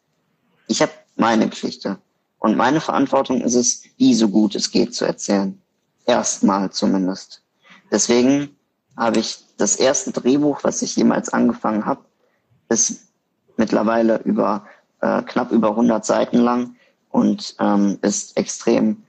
[0.68, 1.98] Ich habe meine Geschichte.
[2.38, 5.60] Und meine Verantwortung ist es, die so gut es geht zu erzählen.
[6.06, 7.42] Erstmal zumindest.
[7.92, 8.56] Deswegen
[8.96, 12.02] habe ich das erste Drehbuch, was ich jemals angefangen habe,
[12.70, 13.08] ist
[13.56, 14.68] mittlerweile über
[15.02, 16.76] äh, knapp über 100 Seiten lang
[17.12, 19.04] und ähm, ist extrem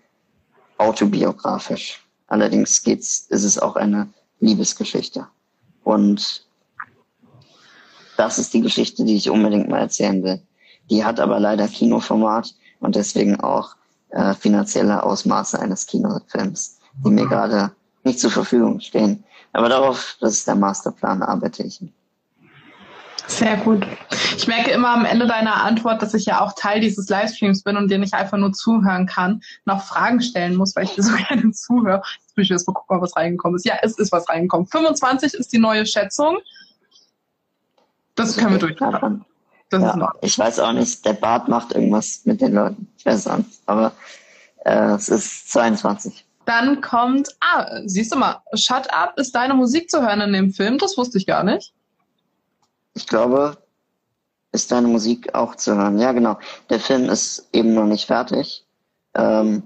[0.79, 2.05] autobiografisch.
[2.29, 4.09] Allerdings geht's, ist es auch eine
[4.41, 5.27] Liebesgeschichte.
[5.83, 6.47] Und
[8.17, 10.41] das ist die Geschichte, die ich unbedingt mal erzählen will.
[10.91, 13.77] Die hat aber leider Kinoformat und deswegen auch
[14.11, 17.73] äh, finanzielle Ausmaße eines Kinofilms, die mir gerade
[18.05, 19.25] nicht zur Verfügung stehen.
[19.53, 21.81] Aber darauf, das ist der Masterplan, arbeite ich.
[23.29, 23.87] Sehr gut.
[24.37, 27.77] Ich merke immer am Ende deiner Antwort, dass ich ja auch Teil dieses Livestreams bin
[27.77, 31.15] und dir nicht einfach nur zuhören kann, noch Fragen stellen muss, weil ich dir so
[31.29, 32.03] gerne zuhöre.
[32.27, 33.67] Jetzt muss ich erst mal gucken, was reingekommen ist.
[33.67, 34.67] Ja, es ist was reingekommen.
[34.67, 36.39] 25 ist die neue Schätzung.
[38.15, 39.21] Das können wir.
[39.71, 40.13] Das ja.
[40.23, 42.89] Ich weiß auch nicht, der Bart macht irgendwas mit den Leuten.
[42.97, 43.61] Ich weiß es auch nicht.
[43.67, 43.93] Aber
[44.65, 46.25] äh, es ist 22.
[46.47, 50.53] Dann kommt, ah, siehst du mal, Shut Up ist deine Musik zu hören in dem
[50.55, 50.79] Film.
[50.79, 51.75] Das wusste ich gar nicht
[52.99, 53.57] ich glaube,
[54.51, 56.01] ist deine Musik auch zu hören.
[56.01, 56.37] Ja, genau.
[56.69, 58.67] Der Film ist eben noch nicht fertig.
[59.15, 59.63] Ähm,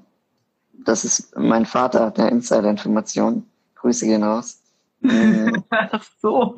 [0.72, 3.46] das ist mein Vater, der Insider-Information.
[3.76, 4.60] Grüße gehen raus.
[5.00, 5.64] Mhm.
[5.70, 6.56] Ach so.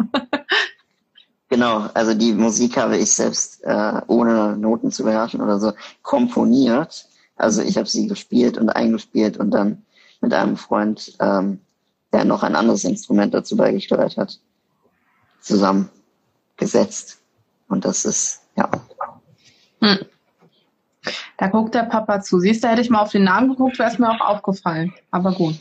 [1.49, 7.07] genau, also die Musik habe ich selbst äh, ohne Noten zu beherrschen oder so komponiert.
[7.37, 9.85] Also ich habe sie gespielt und eingespielt und dann
[10.21, 11.61] mit einem Freund, ähm,
[12.13, 14.41] der noch ein anderes Instrument dazu beigesteuert hat,
[15.41, 15.89] zusammen
[16.57, 17.21] gesetzt.
[17.69, 18.71] Und das ist, ja.
[19.81, 19.99] Hm.
[21.37, 22.39] Da guckt der Papa zu.
[22.39, 24.95] Siehst du, hätte ich mal auf den Namen geguckt, wäre es mir auch aufgefallen.
[25.11, 25.57] Aber gut.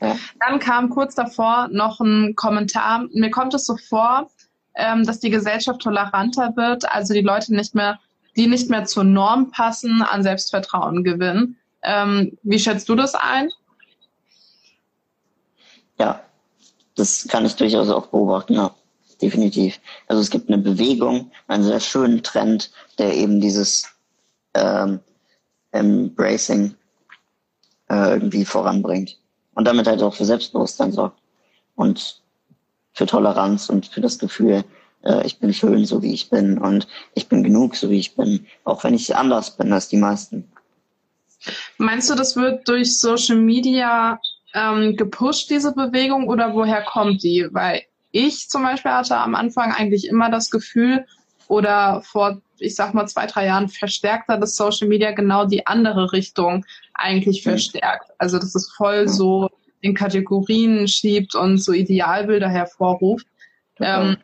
[0.00, 0.16] Ja.
[0.40, 3.06] Dann kam kurz davor noch ein Kommentar.
[3.12, 4.30] Mir kommt es so vor,
[4.74, 7.98] ähm, dass die Gesellschaft toleranter wird, also die Leute nicht mehr,
[8.36, 11.56] die nicht mehr zur Norm passen, an Selbstvertrauen gewinnen.
[11.82, 13.50] Ähm, wie schätzt du das ein?
[15.98, 16.20] Ja,
[16.94, 18.54] das kann ich durchaus auch beobachten.
[18.54, 18.72] Ja
[19.22, 19.80] definitiv.
[20.06, 23.88] Also es gibt eine Bewegung, einen sehr schönen Trend, der eben dieses
[24.54, 25.00] ähm,
[25.72, 26.74] Embracing
[27.90, 29.18] äh, irgendwie voranbringt
[29.54, 31.20] und damit halt auch für Selbstbewusstsein sorgt.
[31.74, 32.22] Und
[32.92, 34.64] für Toleranz und für das Gefühl,
[35.04, 38.16] äh, ich bin schön, so wie ich bin und ich bin genug, so wie ich
[38.16, 40.50] bin, auch wenn ich anders bin als die meisten.
[41.76, 44.20] Meinst du, das wird durch Social Media
[44.54, 47.46] ähm, gepusht, diese Bewegung, oder woher kommt die?
[47.52, 47.82] Weil
[48.18, 51.04] ich zum Beispiel hatte am Anfang eigentlich immer das Gefühl,
[51.48, 56.12] oder vor, ich sag mal, zwei, drei Jahren verstärkter, dass Social Media genau die andere
[56.12, 57.50] Richtung eigentlich mhm.
[57.50, 58.10] verstärkt.
[58.18, 59.08] Also dass es voll mhm.
[59.08, 59.50] so
[59.80, 63.26] in Kategorien schiebt und so Idealbilder hervorruft.
[63.80, 64.16] Ähm,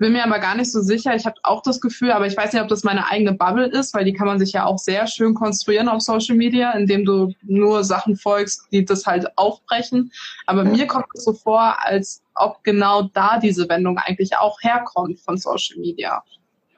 [0.00, 1.14] bin mir aber gar nicht so sicher.
[1.14, 3.92] Ich habe auch das Gefühl, aber ich weiß nicht, ob das meine eigene Bubble ist,
[3.94, 7.34] weil die kann man sich ja auch sehr schön konstruieren auf Social Media, indem du
[7.42, 10.10] nur Sachen folgst, die das halt aufbrechen.
[10.46, 15.20] Aber mir kommt es so vor, als ob genau da diese Wendung eigentlich auch herkommt
[15.20, 16.24] von Social Media.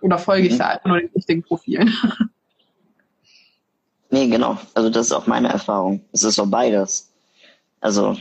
[0.00, 0.58] Oder folge ich mhm.
[0.58, 1.94] da einfach nur den richtigen Profilen?
[4.14, 4.58] Nee, genau.
[4.74, 6.04] Also das ist auch meine Erfahrung.
[6.12, 7.10] Es ist so beides.
[7.80, 8.14] Also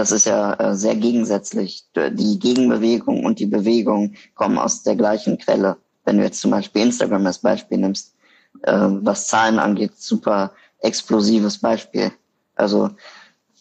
[0.00, 1.84] das ist ja äh, sehr gegensätzlich.
[1.94, 5.76] Die Gegenbewegung und die Bewegung kommen aus der gleichen Quelle.
[6.06, 8.14] Wenn du jetzt zum Beispiel Instagram als Beispiel nimmst,
[8.62, 12.12] äh, was Zahlen angeht, super explosives Beispiel.
[12.54, 12.88] Also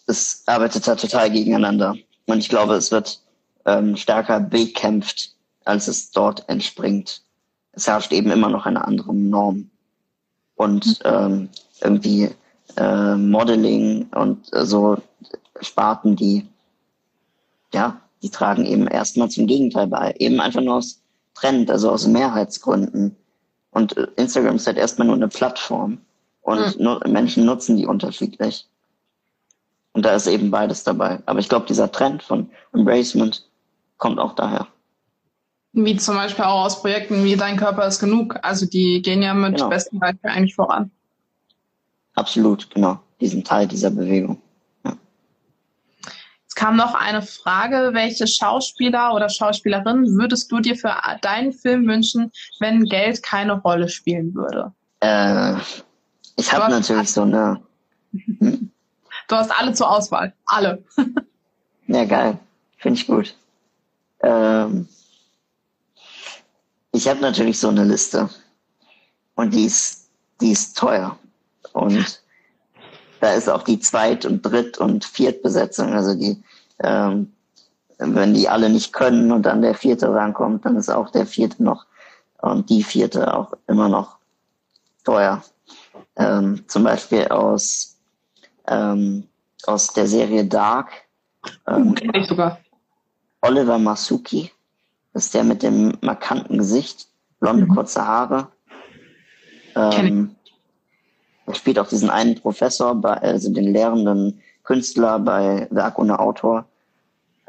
[0.08, 1.98] es arbeitet da total gegeneinander.
[2.26, 3.22] Und ich glaube, es wird
[3.66, 7.22] ähm, stärker bekämpft, als es dort entspringt.
[7.74, 9.72] Es herrscht eben immer noch eine andere Norm.
[10.56, 11.50] Und ähm,
[11.82, 12.30] irgendwie
[12.78, 15.00] äh, Modeling und äh, so
[15.62, 16.48] Sparten, die,
[17.74, 20.16] ja, die tragen eben erstmal zum Gegenteil bei.
[20.20, 21.02] Eben einfach nur aus
[21.34, 23.16] Trend, also aus Mehrheitsgründen.
[23.72, 26.00] Und äh, Instagram ist halt erstmal nur eine Plattform.
[26.42, 28.66] Und nur, Menschen nutzen die unterschiedlich.
[29.94, 31.20] Und da ist eben beides dabei.
[31.26, 33.46] Aber ich glaube, dieser Trend von Embracement
[33.98, 34.68] kommt auch daher.
[35.74, 38.38] Wie zum Beispiel auch aus Projekten wie Dein Körper ist genug.
[38.42, 39.70] Also die gehen ja mit genau.
[39.70, 40.90] besten Beispiel eigentlich voran.
[42.16, 43.00] Absolut, genau.
[43.22, 44.42] Diesen Teil dieser Bewegung.
[46.60, 52.34] Kam noch eine Frage, welche Schauspieler oder Schauspielerin würdest du dir für deinen Film wünschen,
[52.60, 54.74] wenn Geld keine Rolle spielen würde?
[55.00, 55.56] Äh,
[56.36, 57.62] ich habe natürlich so eine.
[58.12, 58.72] Hm?
[59.30, 60.34] Du hast alle zur Auswahl.
[60.48, 60.84] Alle.
[61.88, 62.40] ja, geil.
[62.78, 63.36] Finde ich gut.
[64.22, 64.88] Ähm,
[66.92, 68.28] ich habe natürlich so eine Liste.
[69.36, 70.10] Und die ist,
[70.42, 71.20] die ist teuer.
[71.74, 72.24] Und
[73.20, 76.42] da ist auch die Zweit- und Dritt- und Viertbesetzung, also die,
[76.84, 77.34] ähm,
[77.98, 81.64] wenn die alle nicht können und dann der vierte rankommt, dann ist auch der vierte
[81.64, 81.86] noch
[82.42, 84.18] und die vierte auch immer noch
[85.04, 85.44] teuer.
[86.16, 87.98] Ähm, zum Beispiel aus,
[88.68, 89.28] ähm,
[89.66, 90.92] aus der Serie Dark.
[91.68, 92.60] Ähm, uh, ich sogar.
[93.42, 94.52] Oliver Masuki,
[95.14, 97.08] das ist der mit dem markanten Gesicht,
[97.40, 97.76] blonde mhm.
[97.76, 98.48] kurze Haare.
[99.76, 100.36] Ähm,
[101.46, 106.66] er spielt auch diesen einen Professor, bei, also den lehrenden Künstler bei Werk ohne Autor.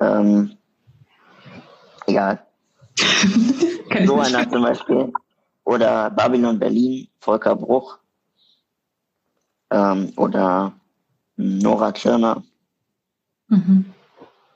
[0.00, 0.56] Ähm,
[2.06, 2.44] egal.
[4.06, 5.12] so einer zum Beispiel.
[5.64, 7.98] Oder Babylon Berlin, Volker Bruch.
[9.70, 10.72] Ähm, oder
[11.36, 12.42] Nora Kirner.
[13.48, 13.92] Mhm.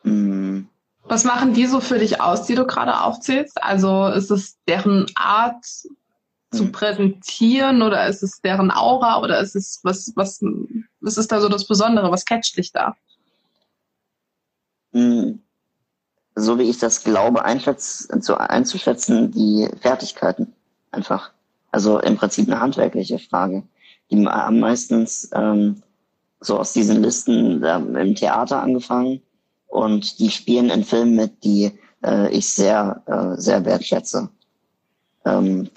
[0.03, 0.69] Mhm.
[1.05, 3.63] Was machen die so für dich aus, die du gerade aufzählst?
[3.63, 6.73] Also ist es deren Art zu mhm.
[6.73, 10.41] präsentieren oder ist es deren Aura oder ist es was, was,
[11.01, 12.11] was ist da so das Besondere?
[12.11, 12.97] Was catcht dich da?
[14.95, 15.41] Mhm.
[16.37, 20.53] So wie ich das glaube, einzuschätzen, die Fertigkeiten
[20.91, 21.31] einfach.
[21.71, 23.63] Also im Prinzip eine handwerkliche Frage.
[24.11, 25.83] Die haben meistens ähm,
[26.41, 29.23] so aus diesen Listen im Theater angefangen
[29.69, 34.29] und die spielen in Filmen mit, die äh, ich sehr, äh, sehr wertschätze.
[35.25, 35.71] Ähm,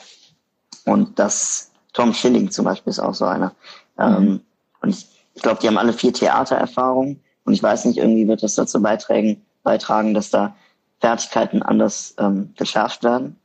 [0.85, 3.53] und das Tom Schilling zum Beispiel ist auch so einer.
[3.97, 4.17] Ähm, mhm.
[4.17, 4.41] Ähm,
[4.81, 7.21] und ich, ich glaube, die haben alle vier Theatererfahrungen.
[7.47, 10.53] Und ich weiß nicht, irgendwie wird das dazu beitragen, beitragen dass da
[10.99, 13.37] Fertigkeiten anders ähm, geschärft werden.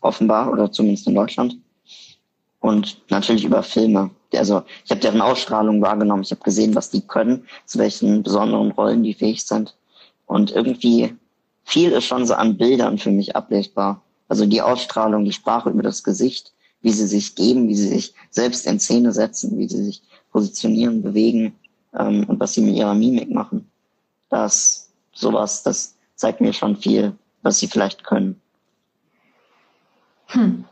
[0.00, 1.58] Offenbar, oder zumindest in Deutschland.
[2.60, 4.08] Und natürlich über Filme.
[4.34, 6.22] Also ich habe deren Ausstrahlung wahrgenommen.
[6.22, 9.76] Ich habe gesehen, was die können, zu welchen besonderen Rollen die fähig sind.
[10.24, 11.14] Und irgendwie
[11.62, 14.00] viel ist schon so an Bildern für mich ablesbar.
[14.28, 18.14] Also die Ausstrahlung, die Sprache über das Gesicht, wie sie sich geben, wie sie sich
[18.30, 21.54] selbst in Szene setzen, wie sie sich positionieren, bewegen
[21.98, 23.70] ähm, und was sie mit ihrer Mimik machen.
[24.28, 28.40] Das sowas, das zeigt mir schon viel, was sie vielleicht können.
[30.28, 30.64] Hm.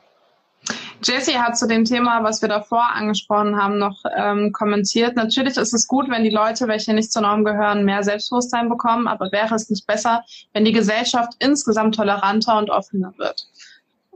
[1.02, 5.16] Jessie hat zu dem Thema, was wir davor angesprochen haben, noch ähm, kommentiert.
[5.16, 9.08] Natürlich ist es gut, wenn die Leute, welche nicht zur Norm gehören, mehr Selbstbewusstsein bekommen,
[9.08, 13.48] aber wäre es nicht besser, wenn die Gesellschaft insgesamt toleranter und offener wird?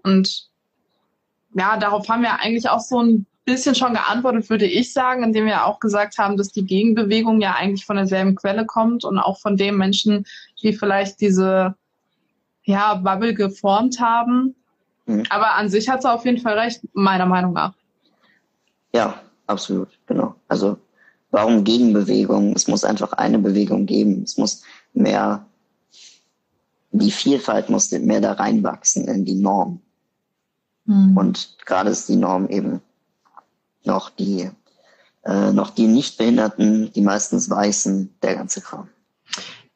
[0.02, 0.48] Und
[1.54, 5.46] ja, darauf haben wir eigentlich auch so ein bisschen schon geantwortet, würde ich sagen, indem
[5.46, 9.38] wir auch gesagt haben, dass die Gegenbewegung ja eigentlich von derselben Quelle kommt und auch
[9.38, 10.26] von den Menschen,
[10.62, 11.74] die vielleicht diese
[12.62, 14.54] ja, Bubble geformt haben.
[15.06, 15.24] Mhm.
[15.28, 17.74] Aber an sich hat sie auf jeden Fall recht, meiner Meinung nach.
[18.94, 20.34] Ja, absolut, genau.
[20.48, 20.78] Also
[21.30, 22.54] warum Gegenbewegung?
[22.54, 24.22] Es muss einfach eine Bewegung geben.
[24.22, 24.62] Es muss
[24.94, 25.44] mehr,
[26.92, 29.82] die Vielfalt muss mehr da reinwachsen in die Norm.
[30.86, 31.16] Mhm.
[31.16, 32.80] Und gerade ist die Norm eben
[33.86, 34.50] noch die,
[35.24, 38.88] äh, noch die Nichtbehinderten, die meistens Weißen, der ganze Kram.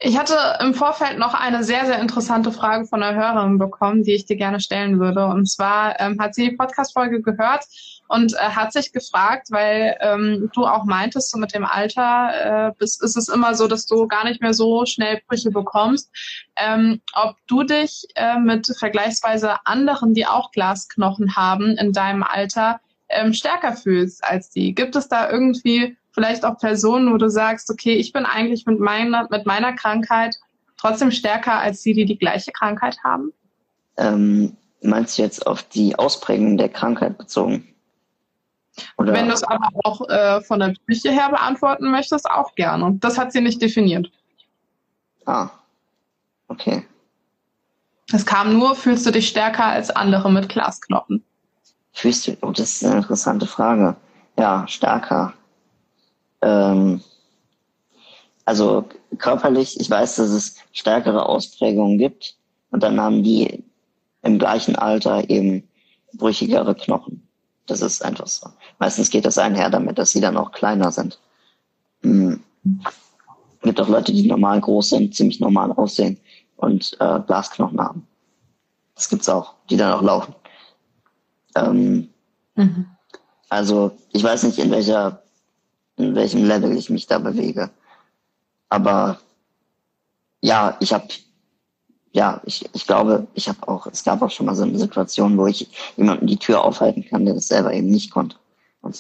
[0.01, 4.15] Ich hatte im Vorfeld noch eine sehr, sehr interessante Frage von einer Hörerin bekommen, die
[4.15, 5.27] ich dir gerne stellen würde.
[5.27, 7.65] Und zwar ähm, hat sie die Podcast-Folge gehört
[8.07, 12.73] und äh, hat sich gefragt, weil ähm, du auch meintest, so mit dem Alter äh,
[12.79, 16.11] bist, ist es immer so, dass du gar nicht mehr so schnell Brüche bekommst,
[16.57, 22.79] ähm, ob du dich äh, mit vergleichsweise anderen, die auch Glasknochen haben, in deinem Alter
[23.09, 24.75] ähm, stärker fühlst als die.
[24.75, 28.81] Gibt es da irgendwie vielleicht auch Personen, wo du sagst, okay, ich bin eigentlich mit
[28.81, 30.37] meiner, mit meiner Krankheit
[30.77, 33.33] trotzdem stärker als die, die die gleiche Krankheit haben?
[33.97, 37.75] Ähm, meinst du jetzt auf die Ausprägung der Krankheit bezogen?
[38.97, 39.13] Oder?
[39.13, 42.97] Wenn du es aber auch äh, von der Psyche her beantworten möchtest, auch gerne.
[43.01, 44.11] Das hat sie nicht definiert.
[45.27, 45.51] Ah,
[46.47, 46.85] okay.
[48.13, 51.25] Es kam nur, fühlst du dich stärker als andere mit Glasknochen?
[52.01, 53.97] Du, oh, das ist eine interessante Frage.
[54.39, 55.35] Ja, stärker.
[56.43, 57.03] Ähm,
[58.45, 58.85] also
[59.19, 62.37] körperlich, ich weiß, dass es stärkere Ausprägungen gibt
[62.71, 63.65] und dann haben die
[64.23, 65.69] im gleichen Alter eben
[66.15, 67.27] brüchigere Knochen.
[67.67, 68.49] Das ist einfach so.
[68.79, 71.19] Meistens geht das einher damit, dass sie dann auch kleiner sind.
[72.03, 72.43] Mhm.
[73.61, 76.19] Es gibt auch Leute, die normal groß sind, ziemlich normal aussehen
[76.57, 78.07] und äh, Glasknochen haben.
[78.95, 80.35] Das gibt's auch, die dann auch laufen.
[81.55, 82.09] Ähm,
[82.55, 82.87] mhm.
[83.49, 85.23] Also ich weiß nicht, in welcher
[85.97, 87.71] in welchem Level ich mich da bewege.
[88.69, 89.19] Aber
[90.41, 91.09] ja, ich habe
[92.13, 95.37] ja, ich, ich glaube, ich habe auch, es gab auch schon mal so eine Situation,
[95.37, 98.37] wo ich jemanden die Tür aufhalten kann, der das selber eben nicht konnte.
[98.81, 98.99] Und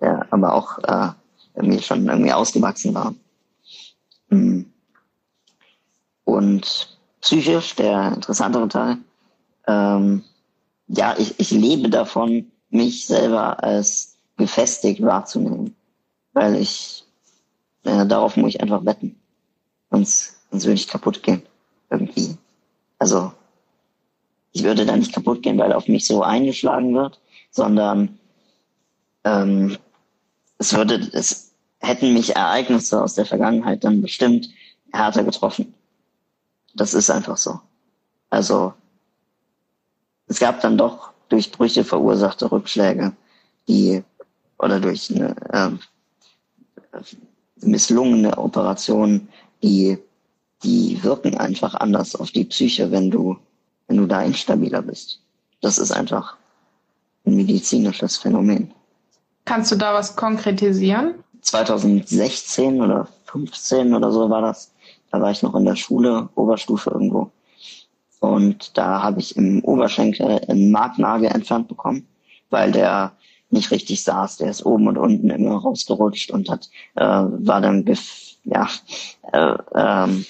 [0.00, 1.12] der aber auch äh,
[1.54, 3.14] irgendwie schon irgendwie ausgewachsen war.
[4.30, 4.70] Hm.
[6.24, 8.98] Und psychisch, der interessantere Teil,
[9.66, 10.24] ähm,
[10.88, 15.74] ja, ich, ich lebe davon, mich selber als gefestigt wahrzunehmen
[16.38, 17.04] weil ich,
[17.84, 19.16] äh, darauf muss ich einfach wetten.
[19.90, 21.42] Sonst, sonst würde ich kaputt gehen.
[21.90, 22.36] Irgendwie.
[22.98, 23.32] Also,
[24.52, 27.20] ich würde da nicht kaputt gehen, weil auf mich so eingeschlagen wird,
[27.50, 28.18] sondern
[29.24, 29.78] ähm,
[30.58, 34.48] es würde, es hätten mich Ereignisse aus der Vergangenheit dann bestimmt
[34.92, 35.74] härter getroffen.
[36.74, 37.60] Das ist einfach so.
[38.30, 38.74] Also
[40.28, 43.12] es gab dann doch durch Brüche verursachte Rückschläge,
[43.66, 44.02] die
[44.58, 47.00] oder durch eine äh,
[47.60, 49.28] misslungene Operationen,
[49.62, 49.98] die,
[50.62, 53.36] die wirken einfach anders auf die Psyche, wenn du,
[53.86, 55.20] wenn du da instabiler bist.
[55.60, 56.36] Das ist einfach
[57.26, 58.72] ein medizinisches Phänomen.
[59.44, 61.14] Kannst du da was konkretisieren?
[61.40, 64.72] 2016 oder 15 oder so war das.
[65.10, 67.30] Da war ich noch in der Schule, Oberstufe irgendwo.
[68.20, 72.06] Und da habe ich im Oberschenkel einen Marknagel entfernt bekommen,
[72.50, 73.12] weil der
[73.50, 74.38] nicht richtig saß.
[74.38, 77.84] Der ist oben und unten immer rausgerutscht und hat äh, war dann
[78.44, 78.68] ja
[79.32, 80.24] äh, ähm,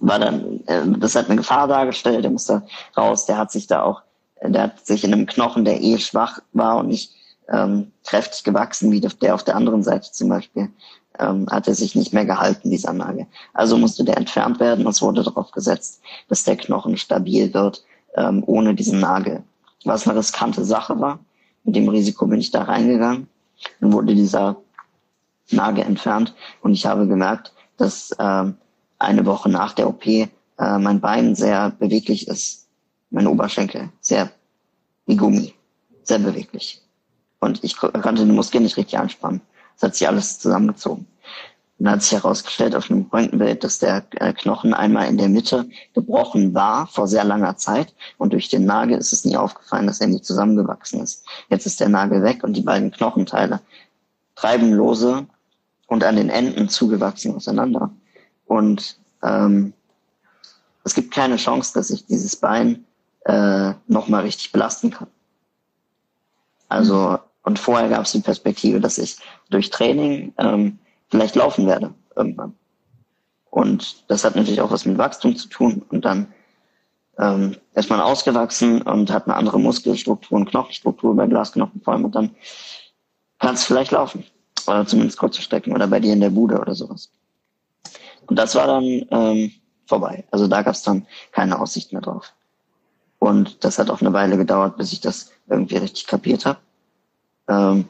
[0.00, 2.24] war dann äh, das hat eine Gefahr dargestellt.
[2.24, 2.62] Der musste
[2.96, 3.26] raus.
[3.26, 4.02] Der hat sich da auch
[4.42, 7.12] der hat sich in einem Knochen, der eh schwach war und nicht
[7.48, 10.70] ähm, kräftig gewachsen, wie der auf der anderen Seite zum Beispiel,
[11.18, 13.26] ähm, hat er sich nicht mehr gehalten, dieser Nagel.
[13.52, 14.86] Also musste der entfernt werden.
[14.86, 17.84] Es wurde darauf gesetzt, dass der Knochen stabil wird,
[18.16, 19.42] ähm, ohne diesen Nagel.
[19.84, 21.18] Was eine riskante Sache war,
[21.64, 23.28] mit dem Risiko bin ich da reingegangen.
[23.80, 24.56] Dann wurde dieser
[25.50, 28.44] Nagel entfernt und ich habe gemerkt, dass äh,
[28.98, 32.66] eine Woche nach der OP äh, mein Bein sehr beweglich ist.
[33.10, 34.30] Mein Oberschenkel sehr
[35.06, 35.54] wie Gummi,
[36.02, 36.80] sehr beweglich.
[37.40, 39.42] Und ich konnte den Muskel nicht richtig anspannen.
[39.76, 41.06] Es hat sich alles zusammengezogen.
[41.78, 45.68] Dann hat sich herausgestellt auf einem Röntgenbild, dass der äh, Knochen einmal in der Mitte
[45.92, 50.00] gebrochen war vor sehr langer Zeit und durch den Nagel ist es nie aufgefallen, dass
[50.00, 51.26] er nicht zusammengewachsen ist.
[51.48, 53.60] Jetzt ist der Nagel weg und die beiden Knochenteile
[54.36, 55.26] treiben lose
[55.88, 57.90] und an den Enden zugewachsen auseinander.
[58.46, 59.72] Und ähm,
[60.84, 62.84] es gibt keine Chance, dass ich dieses Bein
[63.24, 65.08] äh, nochmal richtig belasten kann.
[66.68, 69.16] Also, und vorher gab es die Perspektive, dass ich
[69.50, 70.78] durch Training ähm,
[71.10, 72.54] vielleicht laufen werde irgendwann.
[73.50, 75.84] Und das hat natürlich auch was mit Wachstum zu tun.
[75.90, 76.32] Und dann
[77.18, 82.06] ähm, ist man ausgewachsen und hat eine andere Muskelstruktur und Knochenstruktur bei Glasknochen vor allem.
[82.06, 82.34] Und dann
[83.38, 84.24] kannst du vielleicht laufen.
[84.66, 87.10] Oder zumindest kurze Strecken oder bei dir in der Bude oder sowas.
[88.26, 89.52] Und das war dann ähm,
[89.86, 90.24] vorbei.
[90.30, 92.32] Also da gab es dann keine Aussicht mehr drauf.
[93.18, 96.58] Und das hat auch eine Weile gedauert, bis ich das irgendwie richtig kapiert habe.
[97.48, 97.86] Ähm,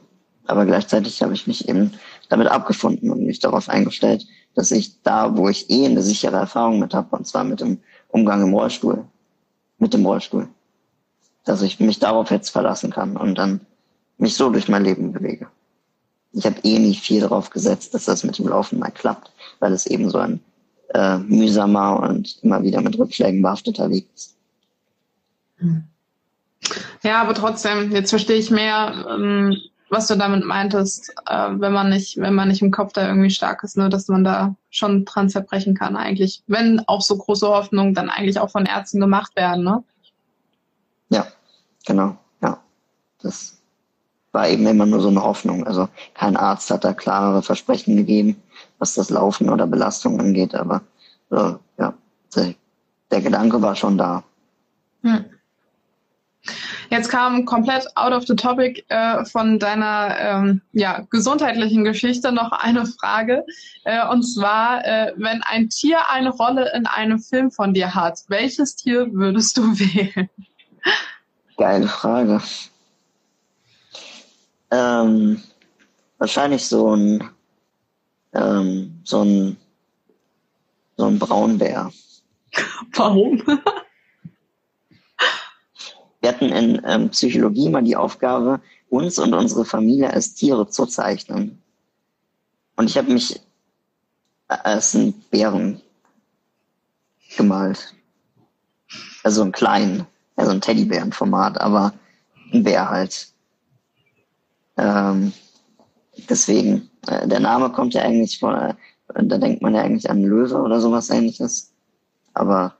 [0.47, 1.93] aber gleichzeitig habe ich mich eben
[2.29, 6.79] damit abgefunden und mich darauf eingestellt, dass ich da, wo ich eh eine sichere Erfahrung
[6.79, 7.79] mit habe, und zwar mit dem
[8.09, 9.05] Umgang im Rollstuhl,
[9.79, 10.49] mit dem Rollstuhl,
[11.45, 13.61] dass ich mich darauf jetzt verlassen kann und dann
[14.19, 15.49] mich so durch mein Leben bewege.
[16.33, 19.31] Ich habe eh nicht viel darauf gesetzt, dass das mit dem Laufen mal klappt,
[19.61, 20.41] weil es eben so ein
[20.93, 24.37] äh, mühsamer und immer wieder mit Rückschlägen behafteter Weg ist.
[27.03, 29.57] Ja, aber trotzdem, jetzt verstehe ich mehr, ähm,
[29.91, 33.31] was du damit meintest, äh, wenn man nicht, wenn man nicht im Kopf da irgendwie
[33.31, 36.43] stark ist, ne, dass man da schon dran zerbrechen kann eigentlich.
[36.47, 39.85] Wenn auch so große Hoffnungen dann eigentlich auch von Ärzten gemacht werden, ne?
[41.11, 41.27] Ja,
[41.87, 42.59] genau, ja.
[43.23, 43.61] Das
[44.33, 45.67] war eben immer nur so eine Hoffnung.
[45.67, 48.43] Also kein Arzt hat da klarere Versprechen gegeben,
[48.79, 50.83] was das Laufen oder Belastung angeht, aber
[51.31, 51.95] äh, ja,
[52.35, 52.55] der,
[53.11, 54.25] der Gedanke war schon da.
[55.03, 55.25] Hm.
[56.91, 62.53] Jetzt kam komplett out of the topic äh, von deiner ähm, ja, gesundheitlichen Geschichte noch
[62.53, 63.45] eine Frage.
[63.85, 68.21] Äh, und zwar, äh, wenn ein Tier eine Rolle in einem Film von dir hat,
[68.29, 70.29] welches Tier würdest du wählen?
[71.57, 72.43] Geile Frage.
[74.71, 75.43] Ähm,
[76.19, 77.31] wahrscheinlich so ein,
[78.35, 79.57] ähm, so ein,
[80.97, 81.91] so ein Braunbär.
[82.95, 83.43] Warum?
[86.25, 90.87] Wir hatten in ähm, Psychologie mal die Aufgabe, uns und unsere Familie als Tiere zu
[90.87, 91.63] zeichnen.
[92.77, 93.43] Und ich habe mich
[94.49, 95.83] als einen Bären
[97.37, 97.95] gemalt.
[99.23, 100.07] Also einen kleinen,
[100.37, 101.93] also ein Teddybärenformat, aber
[102.55, 103.29] ein Bär halt.
[104.79, 105.35] Ähm,
[106.31, 108.75] deswegen, äh, der Name kommt ja eigentlich von, äh,
[109.13, 111.75] da denkt man ja eigentlich an Löwe oder sowas ähnliches.
[112.33, 112.79] Aber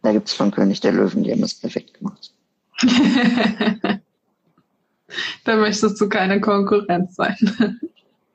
[0.00, 2.32] da gibt es von König der Löwen, die haben das perfekt gemacht.
[5.44, 7.36] da möchtest du keine Konkurrenz sein.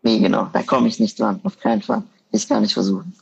[0.01, 2.03] nee, genau, da komme ich nicht dran, auf keinen Fall.
[2.31, 3.13] Ich kann nicht versuchen.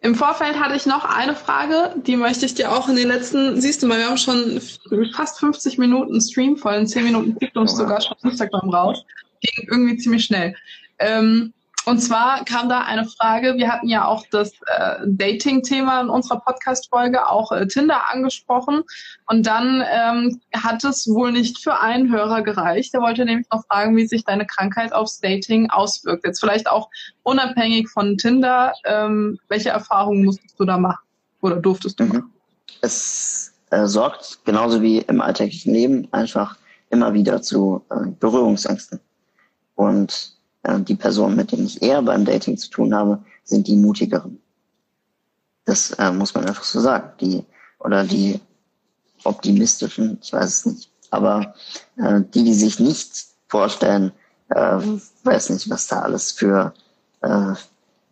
[0.00, 3.60] Im Vorfeld hatte ich noch eine Frage, die möchte ich dir auch in den letzten,
[3.60, 4.60] siehst du mal, wir haben schon
[5.12, 9.04] fast 50 Minuten Stream voll, in 10 Minuten kriegt uns oh, sogar schon Instagram raus.
[9.40, 10.54] Ging irgendwie ziemlich schnell.
[11.00, 11.52] Ähm,
[11.88, 16.40] und zwar kam da eine Frage, wir hatten ja auch das äh, Dating-Thema in unserer
[16.40, 18.82] Podcast-Folge, auch äh, Tinder angesprochen.
[19.26, 22.92] Und dann ähm, hat es wohl nicht für einen Hörer gereicht.
[22.92, 26.26] Der wollte nämlich noch fragen, wie sich deine Krankheit aufs Dating auswirkt.
[26.26, 26.90] Jetzt vielleicht auch
[27.22, 28.74] unabhängig von Tinder.
[28.84, 31.04] Ähm, welche Erfahrungen musstest du da machen
[31.40, 32.08] oder durftest du mhm.
[32.10, 32.32] machen?
[32.82, 36.56] Es äh, sorgt genauso wie im alltäglichen Leben einfach
[36.90, 39.00] immer wieder zu äh, Berührungsängsten.
[39.74, 44.40] Und die Personen, mit denen ich eher beim Dating zu tun habe, sind die mutigeren.
[45.64, 47.12] Das äh, muss man einfach so sagen.
[47.20, 47.44] Die
[47.78, 48.40] oder die
[49.24, 50.90] optimistischen, ich weiß es nicht.
[51.10, 51.54] Aber
[51.96, 54.12] äh, die, die sich nicht vorstellen,
[54.50, 54.80] äh,
[55.24, 56.72] weiß nicht, was da alles für
[57.22, 57.54] äh,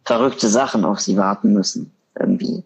[0.04, 1.92] verrückte Sachen auf sie warten müssen.
[2.18, 2.62] Irgendwie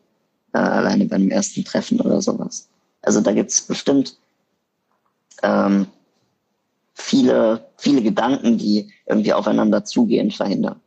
[0.52, 2.68] äh, alleine beim ersten Treffen oder sowas.
[3.02, 4.16] Also da gibt's bestimmt
[5.42, 5.86] ähm,
[6.94, 10.80] viele, viele Gedanken, die irgendwie aufeinander zugehen, verhindern.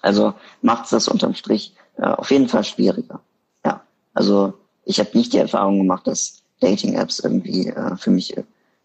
[0.00, 3.20] Also macht es das unterm Strich äh, auf jeden Fall schwieriger.
[3.64, 3.82] Ja,
[4.14, 8.36] also ich habe nicht die Erfahrung gemacht, dass Dating-Apps irgendwie äh, für mich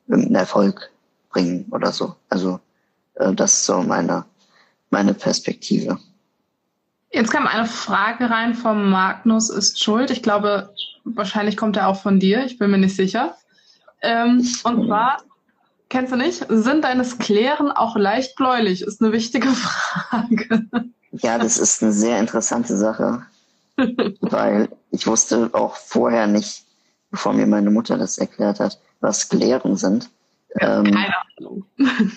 [0.08, 0.92] irgendeinen Erfolg
[1.30, 2.16] bringen oder so.
[2.30, 2.60] Also
[3.16, 4.26] äh, das ist so meine,
[4.90, 5.98] meine Perspektive.
[7.12, 10.12] Jetzt kam eine Frage rein vom Magnus ist schuld.
[10.12, 12.46] Ich glaube, wahrscheinlich kommt er auch von dir.
[12.46, 13.36] Ich bin mir nicht sicher.
[14.02, 15.24] Ähm, und zwar
[15.90, 16.46] Kennst du nicht?
[16.50, 18.82] Sind deine Sklären auch leicht bläulich?
[18.82, 20.68] Ist eine wichtige Frage.
[21.12, 23.26] Ja, das ist eine sehr interessante Sache,
[24.22, 26.66] weil ich wusste auch vorher nicht,
[27.12, 30.10] bevor mir meine Mutter das erklärt hat, was Sklären sind.
[30.60, 31.66] Ja, ähm, keine Ahnung.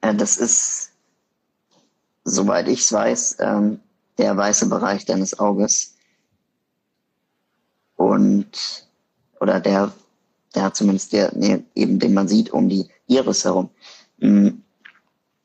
[0.00, 0.92] Äh, das ist,
[2.22, 3.80] soweit ich es weiß, ähm,
[4.16, 5.96] der weiße Bereich deines Auges.
[7.96, 8.86] Und,
[9.40, 9.92] oder der
[10.54, 13.70] ja, zumindest der, nee, eben den man sieht um die Iris herum.
[14.18, 14.48] Mm.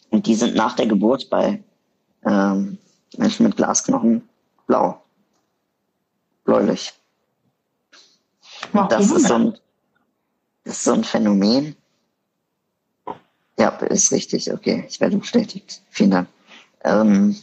[0.10, 1.64] Und die sind nach der Geburt bei
[2.24, 2.78] ähm,
[3.18, 4.28] Menschen mit Glasknochen
[4.68, 5.02] blau.
[6.46, 6.94] Bläulich.
[8.90, 9.58] Das ist so ein,
[10.64, 11.76] das ist so ein Phänomen.
[13.58, 14.86] Ja, ist richtig, okay.
[14.88, 15.82] Ich werde bestätigt.
[15.90, 16.28] Vielen Dank.
[16.84, 17.36] Ähm,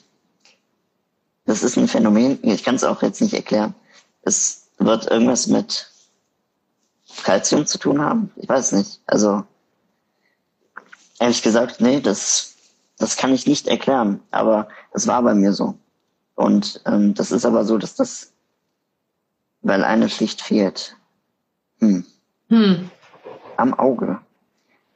[1.44, 3.74] das ist ein Phänomen, ich kann es auch jetzt nicht erklären.
[4.22, 5.89] Es wird irgendwas mit
[7.22, 8.30] Kalzium zu tun haben?
[8.36, 9.00] Ich weiß nicht.
[9.06, 9.44] Also
[11.18, 12.54] ehrlich gesagt, nee, das,
[12.98, 14.20] das kann ich nicht erklären.
[14.30, 15.74] Aber es war bei mir so.
[16.34, 18.32] Und ähm, das ist aber so, dass das
[19.62, 20.96] weil eine Schicht fehlt.
[21.80, 22.04] Hm.
[22.48, 22.90] Hm.
[23.56, 24.18] Am Auge.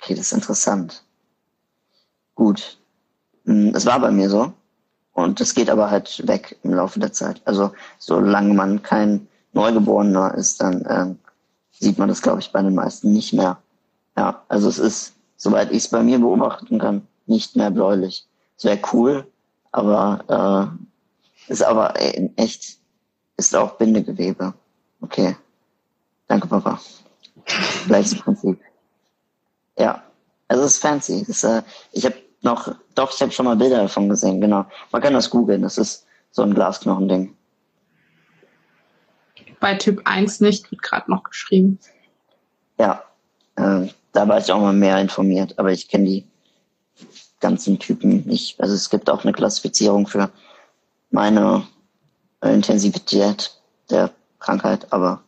[0.00, 1.04] Okay, das ist interessant.
[2.34, 2.78] Gut.
[3.44, 4.52] Hm, Es war bei mir so.
[5.12, 7.40] Und es geht aber halt weg im Laufe der Zeit.
[7.44, 11.18] Also solange man kein Neugeborener ist, dann ähm,
[11.84, 13.58] sieht man das, glaube ich, bei den meisten nicht mehr.
[14.16, 18.26] Ja, also es ist, soweit ich es bei mir beobachten kann, nicht mehr bläulich.
[18.56, 19.26] Es wäre cool,
[19.72, 20.74] aber
[21.48, 22.78] äh, ist aber in echt,
[23.36, 24.54] ist auch Bindegewebe.
[25.00, 25.36] Okay.
[26.26, 26.80] Danke, Papa.
[27.86, 28.58] Gleiches Prinzip.
[29.76, 30.02] Ja,
[30.48, 31.24] also es ist fancy.
[31.26, 31.62] Das, ist, äh,
[31.92, 34.64] ich habe noch, doch, ich habe schon mal Bilder davon gesehen, genau.
[34.92, 37.36] Man kann das googeln, das ist so ein Glasknochending.
[39.64, 41.78] Bei Typ 1 nicht, wird gerade noch geschrieben.
[42.78, 43.02] Ja,
[43.56, 46.26] äh, da war ich auch mal mehr informiert, aber ich kenne die
[47.40, 48.60] ganzen Typen nicht.
[48.60, 50.28] Also es gibt auch eine Klassifizierung für
[51.10, 51.66] meine
[52.42, 53.58] Intensivität
[53.88, 55.22] der Krankheit, aber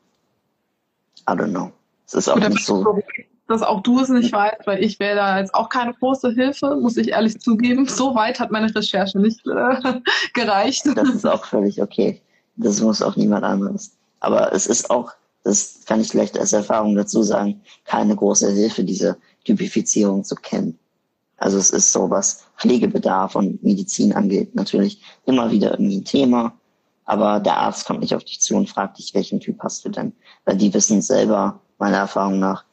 [1.27, 1.73] I don't know.
[2.07, 3.03] Es ist auch Gut, nicht so.
[3.49, 6.77] Dass auch du es nicht weißt, weil ich wäre da jetzt auch keine große Hilfe,
[6.77, 7.89] muss ich ehrlich zugeben.
[7.89, 10.01] So weit hat meine Recherche nicht äh,
[10.35, 10.85] gereicht.
[10.95, 12.21] Das ist auch völlig okay.
[12.57, 13.97] Das muss auch niemand anderes.
[14.21, 15.13] Aber es ist auch,
[15.45, 20.79] das kann ich vielleicht als Erfahrung dazu sagen, keine große Hilfe, diese Typifizierung zu kennen.
[21.37, 26.55] Also es ist so, was Pflegebedarf und Medizin angeht, natürlich immer wieder irgendwie ein Thema.
[27.05, 29.91] Aber der Arzt kommt nicht auf dich zu und fragt dich, welchen Typ hast du
[29.91, 30.13] denn?
[30.45, 32.65] Weil die wissen selber, meiner Erfahrung nach,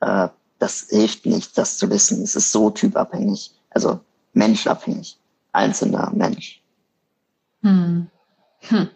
[0.00, 0.28] äh,
[0.58, 2.22] das hilft nicht, das zu wissen.
[2.22, 4.00] Es ist so typabhängig, also
[4.32, 5.18] menschabhängig,
[5.52, 6.62] einzelner Mensch.
[7.62, 8.08] Hm.
[8.60, 8.88] Hm.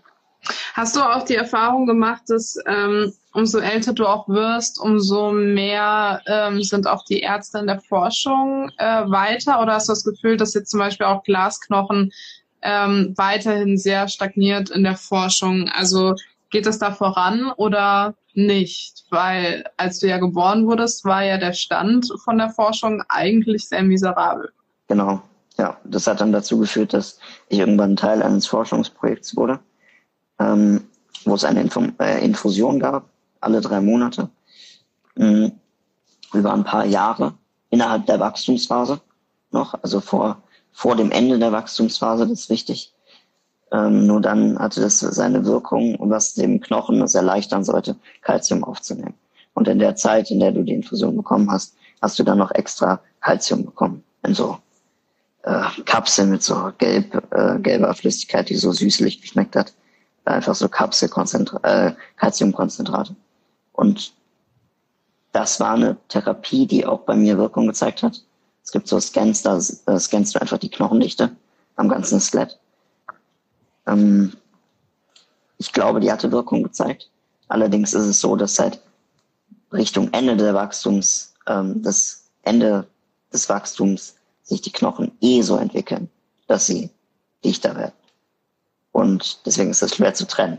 [0.77, 6.21] Hast du auch die Erfahrung gemacht, dass ähm, umso älter du auch wirst, umso mehr
[6.27, 9.63] ähm, sind auch die Ärzte in der Forschung äh, weiter?
[9.63, 12.13] Oder hast du das Gefühl, dass jetzt zum Beispiel auch Glasknochen
[12.61, 15.71] ähm, weiterhin sehr stagniert in der Forschung?
[15.71, 16.15] Also
[16.51, 19.07] geht es da voran oder nicht?
[19.09, 23.83] Weil als du ja geboren wurdest, war ja der Stand von der Forschung eigentlich sehr
[23.83, 24.51] miserabel.
[24.89, 25.23] Genau,
[25.57, 25.79] ja.
[25.85, 27.19] Das hat dann dazu geführt, dass
[27.49, 29.59] ich irgendwann Teil eines Forschungsprojekts wurde,
[30.39, 30.85] ähm,
[31.25, 33.09] wo es eine Info äh, Infusion gab,
[33.41, 34.29] alle drei Monate,
[35.17, 35.51] mh,
[36.33, 37.35] über ein paar Jahre
[37.71, 39.01] innerhalb der Wachstumsphase
[39.51, 42.93] noch, also vor, vor dem Ende der Wachstumsphase, das ist wichtig.
[43.73, 49.15] Ähm, nur dann hatte das seine Wirkung, was dem Knochen es erleichtern sollte, Kalzium aufzunehmen.
[49.55, 52.53] Und in der Zeit, in der du die Infusion bekommen hast, hast du dann noch
[52.53, 54.05] extra Kalzium bekommen.
[54.23, 54.59] In so
[55.43, 59.73] äh, Kapseln mit so gelb, äh, gelber Flüssigkeit, die so süßlich geschmeckt hat.
[60.27, 63.15] Einfach so Kapselkonzentrat, äh, Kalziumkonzentrate.
[63.73, 64.13] Und
[65.33, 68.23] das war eine Therapie, die auch bei mir Wirkung gezeigt hat.
[68.65, 71.31] Es gibt so Scans, da äh, scannst du einfach die Knochendichte
[71.77, 72.59] am ganzen Skelett.
[73.87, 74.33] Ähm,
[75.59, 77.11] ich glaube, die hatte Wirkung gezeigt.
[77.49, 78.83] Allerdings ist es so, dass seit
[79.73, 82.89] Richtung Ende der Wachstums, ähm, das Ende
[83.33, 86.11] des Wachstums sich die Knochen eh so entwickeln,
[86.47, 86.91] dass sie
[87.45, 87.95] dichter werden.
[88.97, 90.57] Und deswegen ist das schwer zu trennen.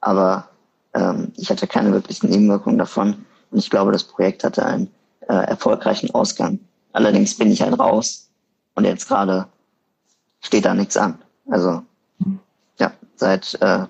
[0.00, 0.48] Aber
[0.92, 3.24] ähm, ich hatte keine wirklichen Nebenwirkungen davon.
[3.52, 4.90] Und ich glaube, das Projekt hatte einen
[5.28, 6.58] äh, erfolgreichen Ausgang.
[6.92, 8.28] Allerdings bin ich halt raus
[8.74, 9.46] und jetzt gerade
[10.40, 11.22] steht da nichts an.
[11.48, 11.84] Also
[12.80, 13.86] ja, seit äh,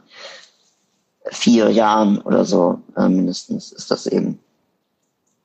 [1.30, 4.38] vier Jahren oder so äh, mindestens ist das eben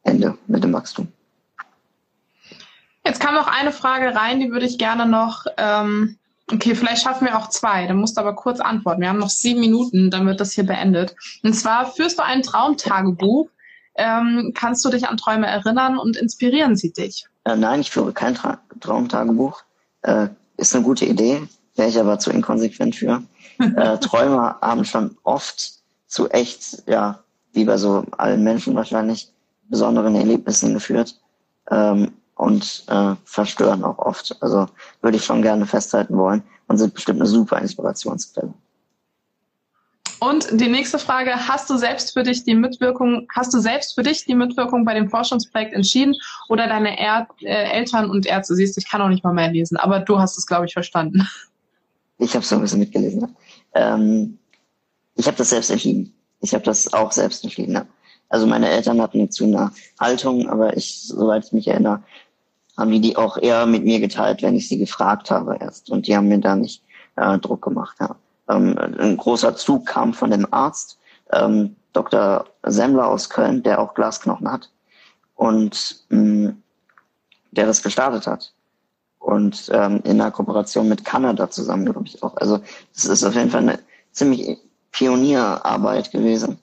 [0.04, 1.08] Ende mit dem Wachstum.
[3.06, 6.18] Jetzt kam noch eine Frage rein, die würde ich gerne noch, ähm,
[6.52, 9.02] okay, vielleicht schaffen wir auch zwei, dann musst du aber kurz antworten.
[9.02, 11.16] Wir haben noch sieben Minuten, dann wird das hier beendet.
[11.44, 13.50] Und zwar führst du ein Traumtagebuch.
[13.96, 17.28] Ähm, kannst du dich an Träume erinnern und inspirieren sie dich?
[17.46, 19.64] Äh, nein, ich führe kein Tra Traumtagebuch.
[20.02, 20.28] Äh,
[20.58, 23.24] ist eine gute Idee, wäre ich aber zu inkonsequent für.
[23.60, 25.74] äh, Träume haben schon oft
[26.08, 27.20] zu echt, ja,
[27.54, 29.32] wie bei so allen Menschen wahrscheinlich,
[29.70, 31.20] besonderen Erlebnissen geführt.
[31.72, 34.36] Ähm, und äh, verstören auch oft.
[34.42, 34.68] Also
[35.02, 38.54] würde ich schon gerne festhalten wollen und sind bestimmt eine super Inspirationsquelle.
[40.20, 44.04] Und die nächste Frage, hast du selbst für dich die Mitwirkung, hast du selbst für
[44.04, 46.16] dich die Mitwirkung bei dem Forschungsprojekt entschieden
[46.48, 48.56] oder deine er äh, Eltern und Ärzte?
[48.56, 51.28] Siehst, ich kann auch nicht mal mehr lesen, aber du hast es, glaube ich, verstanden.
[52.18, 53.36] Ich habe so ein bisschen mitgelesen.
[53.74, 54.40] Ähm,
[55.16, 56.14] ich habe das selbst entschieden.
[56.40, 57.74] Ich habe das auch selbst entschieden.
[57.74, 57.86] Ja.
[58.30, 62.04] Also meine Eltern hatten zu einer Haltung, aber ich, soweit ich mich erinnere,
[62.78, 65.90] haben die die auch eher mit mir geteilt, wenn ich sie gefragt habe erst.
[65.90, 66.84] Und die haben mir da nicht
[67.16, 67.98] äh, Druck gemacht.
[68.00, 68.16] Ja.
[68.50, 71.00] Ähm, ein großer Zug kam von dem Arzt,
[71.32, 72.46] ähm, Dr.
[72.64, 74.70] Semmler aus Köln, der auch Glasknochen hat
[75.36, 76.54] und mh,
[77.52, 78.54] der das gestartet hat.
[79.20, 82.38] Und ähm, in einer Kooperation mit Kanada zusammen, glaube ich auch.
[82.38, 82.60] Also
[82.94, 83.80] es ist auf jeden Fall eine
[84.12, 84.60] ziemlich
[84.92, 86.60] Pionierarbeit gewesen.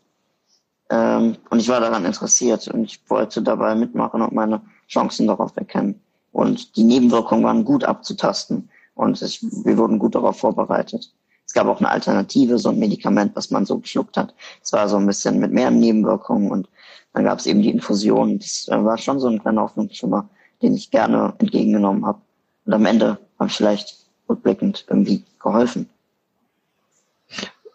[0.91, 4.61] Ähm, und ich war daran interessiert und ich wollte dabei mitmachen und meine
[4.93, 6.01] Chancen darauf erkennen.
[6.33, 11.13] Und die Nebenwirkungen waren gut abzutasten und ich, wir wurden gut darauf vorbereitet.
[11.47, 14.35] Es gab auch eine Alternative, so ein Medikament, was man so geschluckt hat.
[14.63, 16.69] Es war so ein bisschen mit mehr Nebenwirkungen und
[17.13, 18.39] dann gab es eben die Infusion.
[18.39, 20.29] Das war schon so ein kleiner Hoffnungsschimmer,
[20.63, 22.21] den ich gerne entgegengenommen habe.
[22.65, 23.97] Und am Ende habe ich vielleicht
[24.29, 25.89] rückblickend irgendwie geholfen.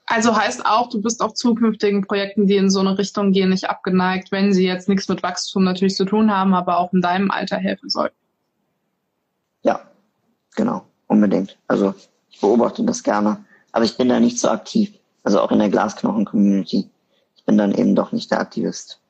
[0.10, 3.70] Also heißt auch, du bist auch zukünftigen Projekten, die in so eine Richtung gehen, nicht
[3.70, 7.30] abgeneigt, wenn sie jetzt nichts mit Wachstum natürlich zu tun haben, aber auch in deinem
[7.30, 8.16] Alter helfen sollten.
[9.64, 9.82] Ja,
[10.56, 11.58] genau, unbedingt.
[11.68, 11.94] Also
[12.30, 13.44] ich beobachte das gerne,
[13.74, 14.98] aber ich bin da nicht so aktiv.
[15.24, 16.90] Also auch in der Glasknochen-Community.
[17.36, 19.02] Ich bin dann eben doch nicht der Aktivist.